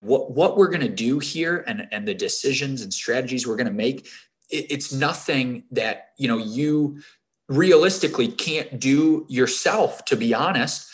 what 0.00 0.30
what 0.30 0.56
we're 0.56 0.68
going 0.68 0.80
to 0.80 0.88
do 0.88 1.18
here 1.18 1.62
and 1.66 1.86
and 1.92 2.08
the 2.08 2.14
decisions 2.14 2.80
and 2.80 2.92
strategies 2.92 3.46
we're 3.46 3.56
going 3.56 3.66
to 3.66 3.72
make 3.72 4.06
it, 4.48 4.66
it's 4.70 4.92
nothing 4.92 5.64
that 5.72 6.12
you 6.16 6.26
know 6.26 6.38
you 6.38 7.02
realistically 7.50 8.28
can't 8.28 8.80
do 8.80 9.26
yourself 9.28 10.04
to 10.06 10.16
be 10.16 10.32
honest 10.32 10.88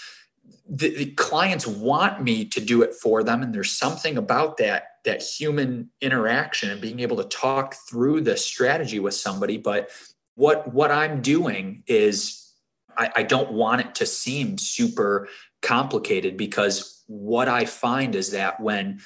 the, 0.72 0.94
the, 0.94 1.06
clients 1.12 1.66
want 1.66 2.22
me 2.22 2.44
to 2.44 2.60
do 2.60 2.82
it 2.82 2.94
for 2.94 3.24
them 3.24 3.42
and 3.42 3.52
there's 3.52 3.72
something 3.72 4.16
about 4.16 4.56
that 4.58 4.84
that 5.04 5.22
human 5.22 5.90
interaction 6.00 6.70
and 6.70 6.80
being 6.80 7.00
able 7.00 7.16
to 7.16 7.24
talk 7.24 7.74
through 7.88 8.20
the 8.20 8.36
strategy 8.36 8.98
with 9.00 9.14
somebody. 9.14 9.56
But 9.56 9.90
what 10.40 10.72
what 10.72 10.90
i'm 10.90 11.20
doing 11.20 11.82
is 11.86 12.54
I, 12.96 13.10
I 13.16 13.22
don't 13.24 13.52
want 13.52 13.82
it 13.82 13.94
to 13.96 14.06
seem 14.06 14.56
super 14.56 15.28
complicated 15.60 16.36
because 16.38 17.04
what 17.06 17.46
i 17.46 17.66
find 17.66 18.14
is 18.14 18.30
that 18.30 18.58
when 18.58 19.00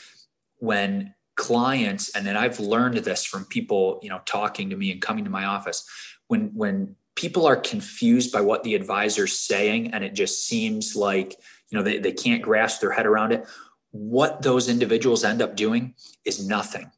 when 0.59 1.15
clients 1.35 2.15
and 2.15 2.25
then 2.25 2.37
i've 2.37 2.61
learned 2.61 2.99
this 2.99 3.25
from 3.25 3.45
people 3.47 3.99
you 4.03 4.11
know 4.11 4.21
talking 4.27 4.71
to 4.71 4.77
me 4.77 4.93
and 4.93 5.03
coming 5.03 5.25
to 5.25 5.31
my 5.31 5.45
office 5.45 5.85
when 6.29 6.51
when 6.55 6.95
people 7.17 7.47
are 7.47 7.57
confused 7.57 8.33
by 8.33 8.41
what 8.41 8.65
the 8.65 8.75
advisor's 8.75 9.39
saying 9.39 9.93
and 9.93 10.03
it 10.03 10.15
just 10.15 10.47
seems 10.47 10.97
like 10.97 11.37
you 11.71 11.79
know 11.79 11.85
they, 11.85 11.99
they 11.99 12.13
can't 12.13 12.43
grasp 12.43 12.81
their 12.81 12.93
head 12.93 13.07
around 13.07 13.33
it. 13.33 13.47
What 13.91 14.43
those 14.43 14.69
individuals 14.69 15.25
end 15.25 15.41
up 15.41 15.57
doing 15.57 15.95
is 16.25 16.47
nothing. 16.47 16.91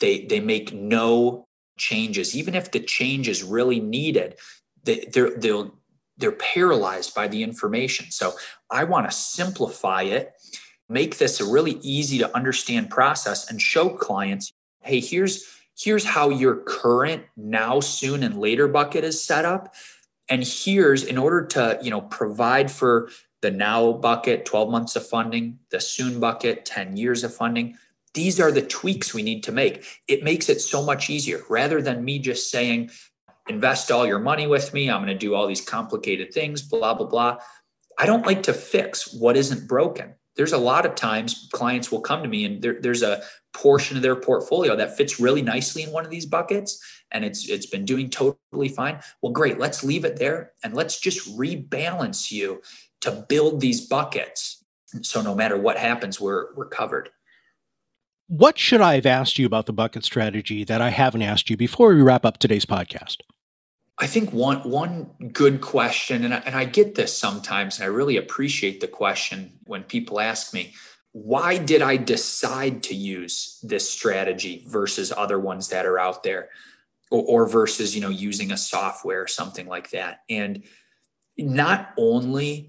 They 0.00 0.26
they 0.26 0.40
make 0.40 0.72
no 0.72 1.46
changes. 1.78 2.36
Even 2.36 2.54
if 2.54 2.70
the 2.70 2.80
change 2.80 3.28
is 3.28 3.42
really 3.42 3.80
needed 3.80 4.36
they, 4.84 5.08
they're 5.12 5.36
they'll 5.36 5.74
they're 6.16 6.32
paralyzed 6.32 7.14
by 7.14 7.28
the 7.28 7.42
information. 7.42 8.10
So 8.10 8.34
i 8.70 8.84
want 8.84 9.08
to 9.08 9.14
simplify 9.14 10.02
it 10.02 10.32
make 10.88 11.18
this 11.18 11.40
a 11.40 11.44
really 11.44 11.78
easy 11.82 12.18
to 12.18 12.34
understand 12.34 12.90
process 12.90 13.50
and 13.50 13.60
show 13.60 13.90
clients 13.90 14.52
hey 14.82 15.00
here's 15.00 15.44
here's 15.78 16.04
how 16.04 16.30
your 16.30 16.56
current 16.56 17.24
now 17.36 17.80
soon 17.80 18.22
and 18.22 18.38
later 18.38 18.68
bucket 18.68 19.04
is 19.04 19.22
set 19.22 19.44
up. 19.44 19.74
And 20.28 20.42
here's 20.44 21.04
in 21.04 21.18
order 21.18 21.46
to 21.46 21.78
you 21.82 21.90
know 21.90 22.00
provide 22.00 22.70
for 22.70 23.10
the 23.42 23.50
now 23.50 23.92
bucket 23.92 24.44
12 24.44 24.70
months 24.70 24.96
of 24.96 25.06
funding 25.06 25.58
the 25.70 25.80
soon 25.80 26.18
bucket 26.18 26.64
10 26.64 26.96
years 26.96 27.22
of 27.22 27.34
funding 27.34 27.76
these 28.16 28.40
are 28.40 28.50
the 28.50 28.62
tweaks 28.62 29.12
we 29.12 29.22
need 29.22 29.42
to 29.42 29.52
make. 29.52 29.84
It 30.08 30.24
makes 30.24 30.48
it 30.48 30.62
so 30.62 30.82
much 30.82 31.10
easier. 31.10 31.42
Rather 31.50 31.82
than 31.82 32.02
me 32.02 32.18
just 32.18 32.50
saying 32.50 32.90
invest 33.46 33.92
all 33.92 34.06
your 34.06 34.18
money 34.18 34.46
with 34.46 34.72
me. 34.74 34.90
I'm 34.90 35.04
going 35.04 35.12
to 35.12 35.18
do 35.18 35.34
all 35.34 35.46
these 35.46 35.60
complicated 35.60 36.32
things 36.32 36.62
blah 36.62 36.94
blah 36.94 37.06
blah. 37.06 37.38
I 37.98 38.06
don't 38.06 38.26
like 38.26 38.42
to 38.44 38.52
fix 38.52 39.12
what 39.14 39.36
isn't 39.36 39.68
broken. 39.68 40.14
There's 40.34 40.52
a 40.52 40.58
lot 40.58 40.84
of 40.84 40.94
times 40.94 41.48
clients 41.52 41.92
will 41.92 42.00
come 42.00 42.22
to 42.22 42.28
me 42.28 42.44
and 42.44 42.60
there, 42.60 42.80
there's 42.80 43.02
a 43.02 43.22
portion 43.56 43.96
of 43.96 44.02
their 44.02 44.14
portfolio 44.14 44.76
that 44.76 44.96
fits 44.96 45.18
really 45.18 45.40
nicely 45.40 45.82
in 45.82 45.90
one 45.90 46.04
of 46.04 46.10
these 46.10 46.26
buckets 46.26 46.78
and 47.10 47.24
it's 47.24 47.48
it's 47.48 47.66
been 47.66 47.86
doing 47.86 48.10
totally 48.10 48.68
fine. 48.68 49.00
Well 49.22 49.32
great 49.32 49.58
let's 49.58 49.82
leave 49.82 50.04
it 50.04 50.16
there 50.18 50.52
and 50.62 50.74
let's 50.74 51.00
just 51.00 51.26
rebalance 51.38 52.30
you 52.30 52.60
to 53.00 53.24
build 53.28 53.60
these 53.60 53.86
buckets. 53.88 54.62
So 55.02 55.22
no 55.22 55.34
matter 55.34 55.56
what 55.56 55.78
happens 55.78 56.20
we're 56.20 56.54
we're 56.54 56.68
covered. 56.68 57.08
What 58.28 58.58
should 58.58 58.82
i 58.82 58.96
have 58.96 59.06
asked 59.06 59.38
you 59.38 59.46
about 59.46 59.64
the 59.66 59.72
bucket 59.72 60.04
strategy 60.04 60.62
that 60.64 60.82
i 60.82 60.90
haven't 60.90 61.22
asked 61.22 61.48
you 61.48 61.56
before 61.56 61.94
we 61.94 62.02
wrap 62.02 62.26
up 62.26 62.38
today's 62.38 62.66
podcast? 62.66 63.22
I 63.98 64.06
think 64.06 64.30
one 64.32 64.58
one 64.68 65.10
good 65.32 65.62
question, 65.62 66.24
and 66.24 66.34
I, 66.34 66.38
and 66.44 66.54
I 66.54 66.66
get 66.66 66.96
this 66.96 67.16
sometimes, 67.16 67.78
and 67.78 67.84
I 67.84 67.88
really 67.88 68.18
appreciate 68.18 68.80
the 68.80 68.88
question 68.88 69.58
when 69.64 69.84
people 69.84 70.20
ask 70.20 70.52
me, 70.52 70.74
why 71.16 71.56
did 71.56 71.80
I 71.80 71.96
decide 71.96 72.82
to 72.84 72.94
use 72.94 73.58
this 73.62 73.88
strategy 73.88 74.66
versus 74.68 75.14
other 75.16 75.40
ones 75.40 75.68
that 75.68 75.86
are 75.86 75.98
out 75.98 76.22
there, 76.22 76.50
or, 77.10 77.22
or 77.22 77.48
versus 77.48 77.94
you 77.94 78.02
know 78.02 78.10
using 78.10 78.52
a 78.52 78.56
software 78.58 79.22
or 79.22 79.26
something 79.26 79.66
like 79.66 79.88
that? 79.92 80.20
And 80.28 80.64
not 81.38 81.94
only 81.96 82.68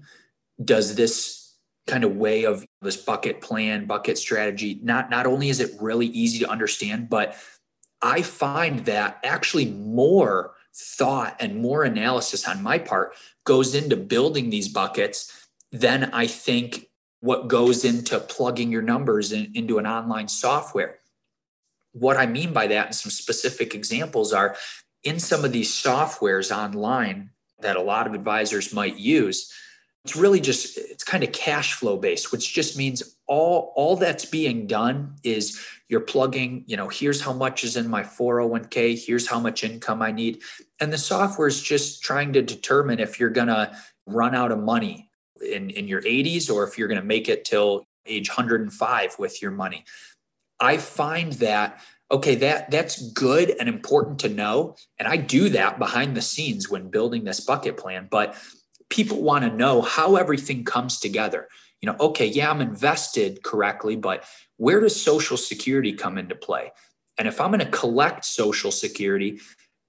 does 0.64 0.94
this 0.94 1.56
kind 1.86 2.04
of 2.04 2.16
way 2.16 2.44
of 2.44 2.64
this 2.80 2.96
bucket 2.96 3.42
plan, 3.42 3.84
bucket 3.84 4.16
strategy, 4.16 4.80
not 4.82 5.10
not 5.10 5.26
only 5.26 5.50
is 5.50 5.60
it 5.60 5.72
really 5.78 6.06
easy 6.06 6.38
to 6.38 6.48
understand, 6.48 7.10
but 7.10 7.36
I 8.00 8.22
find 8.22 8.86
that 8.86 9.20
actually 9.24 9.66
more 9.66 10.54
thought 10.74 11.36
and 11.38 11.60
more 11.60 11.84
analysis 11.84 12.48
on 12.48 12.62
my 12.62 12.78
part 12.78 13.14
goes 13.44 13.74
into 13.74 13.96
building 13.96 14.48
these 14.48 14.68
buckets 14.68 15.46
than 15.70 16.04
I 16.14 16.26
think 16.26 16.87
what 17.20 17.48
goes 17.48 17.84
into 17.84 18.20
plugging 18.20 18.70
your 18.70 18.82
numbers 18.82 19.32
in, 19.32 19.50
into 19.54 19.78
an 19.78 19.86
online 19.86 20.28
software. 20.28 20.98
What 21.92 22.16
I 22.16 22.26
mean 22.26 22.52
by 22.52 22.68
that, 22.68 22.86
and 22.86 22.94
some 22.94 23.10
specific 23.10 23.74
examples 23.74 24.32
are 24.32 24.56
in 25.02 25.18
some 25.18 25.44
of 25.44 25.52
these 25.52 25.70
softwares 25.70 26.56
online 26.56 27.30
that 27.60 27.76
a 27.76 27.82
lot 27.82 28.06
of 28.06 28.14
advisors 28.14 28.72
might 28.72 28.96
use. 28.96 29.52
It's 30.04 30.14
really 30.14 30.40
just 30.40 30.78
it's 30.78 31.04
kind 31.04 31.24
of 31.24 31.32
cash 31.32 31.74
flow 31.74 31.96
based, 31.96 32.30
which 32.30 32.54
just 32.54 32.78
means 32.78 33.16
all 33.26 33.72
all 33.74 33.96
that's 33.96 34.24
being 34.24 34.66
done 34.66 35.16
is 35.24 35.60
you're 35.88 36.00
plugging, 36.00 36.64
you 36.66 36.76
know, 36.76 36.88
here's 36.88 37.20
how 37.20 37.32
much 37.32 37.64
is 37.64 37.76
in 37.76 37.88
my 37.88 38.02
401k, 38.02 39.04
here's 39.04 39.26
how 39.26 39.40
much 39.40 39.64
income 39.64 40.02
I 40.02 40.12
need. 40.12 40.42
And 40.80 40.92
the 40.92 40.98
software 40.98 41.48
is 41.48 41.60
just 41.60 42.02
trying 42.02 42.34
to 42.34 42.42
determine 42.42 43.00
if 43.00 43.18
you're 43.18 43.30
going 43.30 43.48
to 43.48 43.74
run 44.06 44.34
out 44.34 44.52
of 44.52 44.58
money 44.58 45.07
in, 45.42 45.70
in 45.70 45.88
your 45.88 46.02
80s 46.02 46.50
or 46.50 46.66
if 46.66 46.78
you're 46.78 46.88
going 46.88 47.00
to 47.00 47.06
make 47.06 47.28
it 47.28 47.44
till 47.44 47.86
age 48.06 48.28
105 48.28 49.16
with 49.18 49.42
your 49.42 49.50
money. 49.50 49.84
I 50.60 50.78
find 50.78 51.34
that 51.34 51.80
okay 52.10 52.36
that 52.36 52.70
that's 52.70 53.10
good 53.12 53.54
and 53.60 53.68
important 53.68 54.18
to 54.20 54.28
know 54.28 54.76
and 54.98 55.06
I 55.06 55.16
do 55.16 55.50
that 55.50 55.78
behind 55.78 56.16
the 56.16 56.22
scenes 56.22 56.68
when 56.68 56.88
building 56.88 57.24
this 57.24 57.40
bucket 57.40 57.76
plan 57.76 58.08
but 58.10 58.34
people 58.88 59.22
want 59.22 59.44
to 59.44 59.54
know 59.54 59.82
how 59.82 60.16
everything 60.16 60.64
comes 60.64 60.98
together. 60.98 61.48
You 61.80 61.90
know 61.90 61.96
okay 62.00 62.26
yeah 62.26 62.50
i'm 62.50 62.60
invested 62.60 63.42
correctly 63.42 63.94
but 63.94 64.24
where 64.56 64.80
does 64.80 65.00
social 65.00 65.36
security 65.36 65.92
come 65.92 66.18
into 66.18 66.34
play? 66.34 66.72
And 67.18 67.28
if 67.28 67.40
i'm 67.40 67.50
going 67.52 67.60
to 67.60 67.70
collect 67.70 68.24
social 68.24 68.70
security 68.70 69.40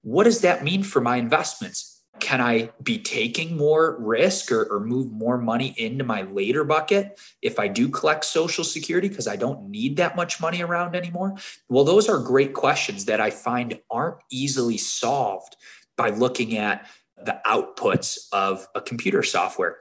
what 0.02 0.26
does 0.26 0.42
that 0.42 0.64
mean 0.64 0.84
for 0.84 1.02
my 1.02 1.18
investments 1.18 1.99
can 2.20 2.42
i 2.42 2.70
be 2.84 3.00
taking 3.00 3.58
more 3.58 3.98
risk 4.00 4.52
or, 4.52 4.66
or 4.66 4.80
move 4.80 5.12
more 5.12 5.38
money 5.38 5.74
into 5.78 6.04
my 6.04 6.22
later 6.24 6.64
bucket 6.64 7.20
if 7.42 7.60
i 7.60 7.68
do 7.68 7.90
collect 7.90 8.26
social 8.26 8.64
security 8.64 9.08
because 9.10 9.28
i 9.28 9.36
don't 9.36 9.70
need 9.70 9.98
that 9.98 10.16
much 10.16 10.42
money 10.42 10.62
around 10.62 10.96
anymore? 10.96 11.36
Well 11.68 11.84
those 11.84 12.10
are 12.10 12.20
great 12.20 12.54
questions 12.54 13.06
that 13.06 13.22
i 13.22 13.30
find 13.30 13.80
aren't 13.90 14.18
easily 14.32 14.78
solved 14.78 15.56
by 15.98 16.10
looking 16.10 16.58
at 16.58 16.88
the 17.18 17.40
outputs 17.46 18.18
of 18.32 18.68
a 18.76 18.82
computer 18.82 19.24
software 19.24 19.78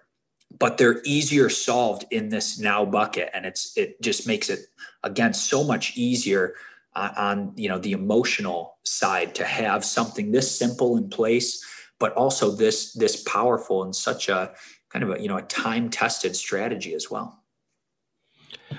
but 0.57 0.79
they're 0.79 1.01
easier 1.05 1.49
solved 1.49 2.05
in 2.11 2.31
this 2.31 2.59
now 2.59 2.85
bucket 2.85 3.31
and 3.35 3.45
it's 3.47 3.77
it 3.77 4.01
just 4.01 4.27
makes 4.27 4.49
it 4.49 4.61
again 5.03 5.35
so 5.35 5.63
much 5.63 5.97
easier 5.97 6.55
on, 6.95 7.11
on 7.17 7.53
you 7.57 7.69
know 7.69 7.79
the 7.79 7.93
emotional 7.93 8.79
side 8.85 9.35
to 9.35 9.45
have 9.45 9.85
something 9.85 10.33
this 10.33 10.59
simple 10.59 10.97
in 10.97 11.09
place 11.09 11.65
but 11.99 12.13
also 12.15 12.51
this 12.51 12.93
this 12.93 13.23
powerful 13.23 13.83
and 13.83 13.95
such 13.95 14.29
a 14.29 14.53
kind 14.91 15.03
of 15.03 15.11
a 15.11 15.23
you 15.23 15.29
know 15.29 15.37
a 15.37 15.43
time 15.43 15.91
tested 15.91 16.35
strategy 16.35 16.95
as 16.95 17.11
well 17.11 17.43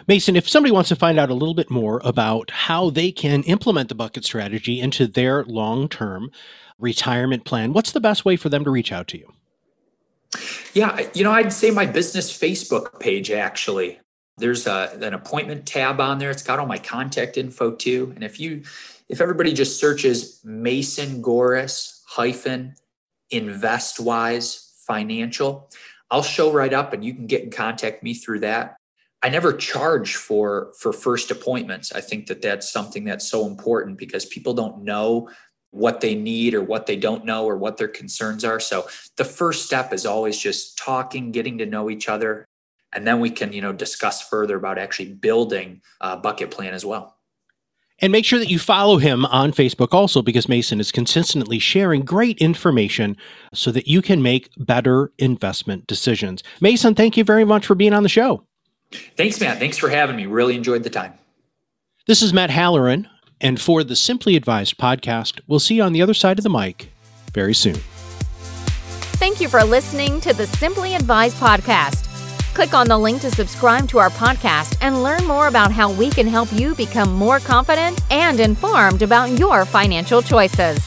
Mason, 0.08 0.36
if 0.36 0.50
somebody 0.50 0.72
wants 0.72 0.90
to 0.90 0.96
find 0.96 1.20
out 1.20 1.30
a 1.30 1.34
little 1.34 1.54
bit 1.54 1.70
more 1.70 2.02
about 2.04 2.52
how 2.52 2.90
they 2.90 3.12
can 3.12 3.44
implement 3.44 3.90
the 3.90 3.96
bucket 3.96 4.26
strategy 4.26 4.80
into 4.80 5.08
their 5.08 5.44
long 5.46 5.88
term 5.88 6.32
retirement 6.80 7.46
plan, 7.46 7.74
what's 7.74 7.92
the 7.92 8.00
best 8.00 8.26
way 8.26 8.36
for 8.36 8.50
them 8.50 8.64
to 8.64 8.72
reach 8.72 8.92
out 8.92 9.08
to 9.10 9.18
you? 9.18 9.32
Yeah, 10.74 11.08
you 11.14 11.24
know, 11.24 11.32
I'd 11.32 11.54
say 11.54 11.72
my 11.72 11.86
business 11.86 12.36
Facebook 12.36 13.00
page 13.00 13.32
actually. 13.32 14.00
There's 14.38 14.68
a, 14.68 14.98
an 15.02 15.14
appointment 15.14 15.66
tab 15.66 16.00
on 16.00 16.18
there. 16.18 16.32
It's 16.32 16.44
got 16.44 16.60
all 16.60 16.66
my 16.66 16.78
contact 16.78 17.38
info 17.38 17.72
too. 17.72 18.12
And 18.16 18.24
if 18.24 18.40
you, 18.40 18.64
if 19.10 19.22
everybody 19.22 19.54
just 19.54 19.80
searches 19.80 20.40
Mason 20.46 21.22
Goris 21.22 22.02
hyphen 22.08 22.76
InvestWise 23.32 24.66
Financial, 24.86 25.70
I'll 26.10 26.24
show 26.24 26.52
right 26.52 26.74
up, 26.74 26.94
and 26.94 27.06
you 27.06 27.14
can 27.14 27.28
get 27.28 27.44
in 27.44 27.52
contact 27.52 28.02
me 28.02 28.14
through 28.14 28.40
that. 28.40 28.78
I 29.22 29.30
never 29.30 29.54
charge 29.54 30.16
for 30.16 30.72
for 30.80 30.94
first 30.94 31.30
appointments. 31.30 31.92
I 31.92 32.02
think 32.02 32.28
that 32.28 32.42
that's 32.42 32.72
something 32.72 33.04
that's 33.04 33.30
so 33.30 33.46
important 33.46 33.98
because 33.98 34.26
people 34.26 34.54
don't 34.54 34.84
know 34.84 35.30
what 35.72 36.02
they 36.02 36.16
need 36.16 36.56
or 36.56 36.64
what 36.64 36.88
they 36.88 36.96
don't 36.96 37.26
know 37.26 37.46
or 37.46 37.56
what 37.58 37.78
their 37.78 37.88
concerns 37.88 38.44
are. 38.44 38.60
So 38.60 38.88
the 39.18 39.26
first 39.26 39.66
step 39.66 39.94
is 39.94 40.06
always 40.06 40.38
just 40.38 40.78
talking, 40.78 41.32
getting 41.32 41.60
to 41.60 41.66
know 41.66 41.92
each 41.92 42.10
other, 42.10 42.48
and 42.92 43.06
then 43.06 43.20
we 43.20 43.30
can, 43.30 43.54
you 43.54 43.62
know, 43.62 43.74
discuss 43.74 44.28
further 44.28 44.56
about 44.56 44.80
actually 44.80 45.14
building 45.14 45.82
a 46.02 46.18
bucket 46.18 46.50
plan 46.50 46.74
as 46.74 46.84
well. 46.84 47.19
And 48.02 48.12
make 48.12 48.26
sure 48.26 48.40
that 48.40 48.50
you 48.50 48.60
follow 48.60 48.98
him 48.98 49.26
on 49.26 49.52
Facebook 49.52 49.94
also 49.94 50.22
because 50.22 50.48
Mason 50.48 50.80
is 50.80 50.92
consistently 50.92 51.60
sharing 51.60 52.02
great 52.02 52.38
information 52.38 53.18
so 53.54 53.72
that 53.72 53.88
you 53.88 54.02
can 54.02 54.22
make 54.22 54.50
better 54.58 55.12
investment 55.18 55.86
decisions. 55.88 56.44
Mason, 56.62 56.96
thank 56.96 57.18
you 57.18 57.24
very 57.24 57.44
much 57.44 57.66
for 57.66 57.76
being 57.76 57.94
on 57.94 58.04
the 58.04 58.10
show. 58.10 58.46
Thanks, 59.18 59.40
Matt. 59.40 59.60
Thanks 59.60 59.78
for 59.78 59.90
having 59.90 60.16
me. 60.16 60.26
Really 60.26 60.56
enjoyed 60.56 60.84
the 60.84 60.90
time. 60.90 61.14
This 62.08 62.22
is 62.22 62.34
Matt 62.34 62.50
Halloran 62.50 63.08
and 63.42 63.60
for 63.60 63.84
the 63.84 63.96
Simply 63.96 64.36
Advised 64.36 64.78
podcast, 64.78 65.40
we'll 65.48 65.60
see 65.60 65.76
you 65.76 65.84
on 65.84 65.94
the 65.94 66.02
other 66.02 66.14
side 66.14 66.38
of 66.38 66.44
the 66.44 66.50
mic 66.50 66.92
very 67.34 67.54
soon. 67.54 67.76
Thank 69.20 69.42
you 69.42 69.48
for 69.48 69.64
listening 69.64 70.20
to 70.22 70.34
the 70.34 70.48
Simply 70.48 70.96
Advised 70.96 71.38
podcast. 71.38 72.09
Click 72.60 72.74
on 72.74 72.90
the 72.90 72.98
link 72.98 73.22
to 73.22 73.32
subscribe 73.32 73.88
to 73.88 74.00
our 74.00 74.10
podcast 74.10 74.78
and 74.82 75.02
learn 75.02 75.26
more 75.26 75.48
about 75.48 75.72
how 75.72 75.90
we 75.94 76.10
can 76.10 76.28
help 76.28 76.52
you 76.52 76.76
become 76.76 77.14
more 77.14 77.40
confident 77.40 78.02
and 78.12 78.38
informed 78.42 79.02
about 79.02 79.32
your 79.40 79.64
financial 79.64 80.22
choices. 80.22 80.78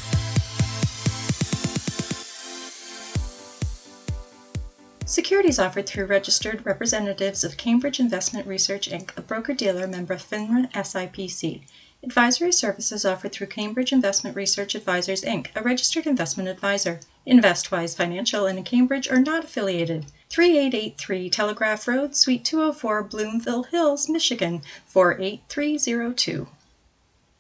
Securities 5.07 5.59
offered 5.59 5.87
through 5.87 6.05
registered 6.05 6.67
representatives 6.67 7.43
of 7.43 7.57
Cambridge 7.57 8.01
Investment 8.01 8.47
Research 8.47 8.91
Inc., 8.91 9.17
a 9.17 9.23
broker 9.23 9.55
dealer 9.55 9.87
member 9.87 10.13
of 10.13 10.23
FINRA 10.23 10.71
SIPC. 10.73 11.63
Advisory 12.03 12.53
services 12.53 13.07
offered 13.07 13.33
through 13.33 13.47
Cambridge 13.47 13.93
Investment 13.93 14.37
Research 14.37 14.75
Advisors, 14.75 15.23
Inc., 15.23 15.47
a 15.57 15.63
registered 15.63 16.07
investment 16.07 16.51
advisor. 16.51 17.01
InvestWise 17.27 17.97
Financial 17.97 18.45
and 18.45 18.63
Cambridge 18.67 19.09
are 19.09 19.21
not 19.21 19.45
affiliated. 19.45 20.05
3883 20.33 21.29
Telegraph 21.29 21.87
Road, 21.87 22.17
Suite 22.17 22.43
204, 22.43 23.03
Bloomfield 23.03 23.67
Hills, 23.67 24.09
Michigan 24.09 24.63
48302. 24.87 26.49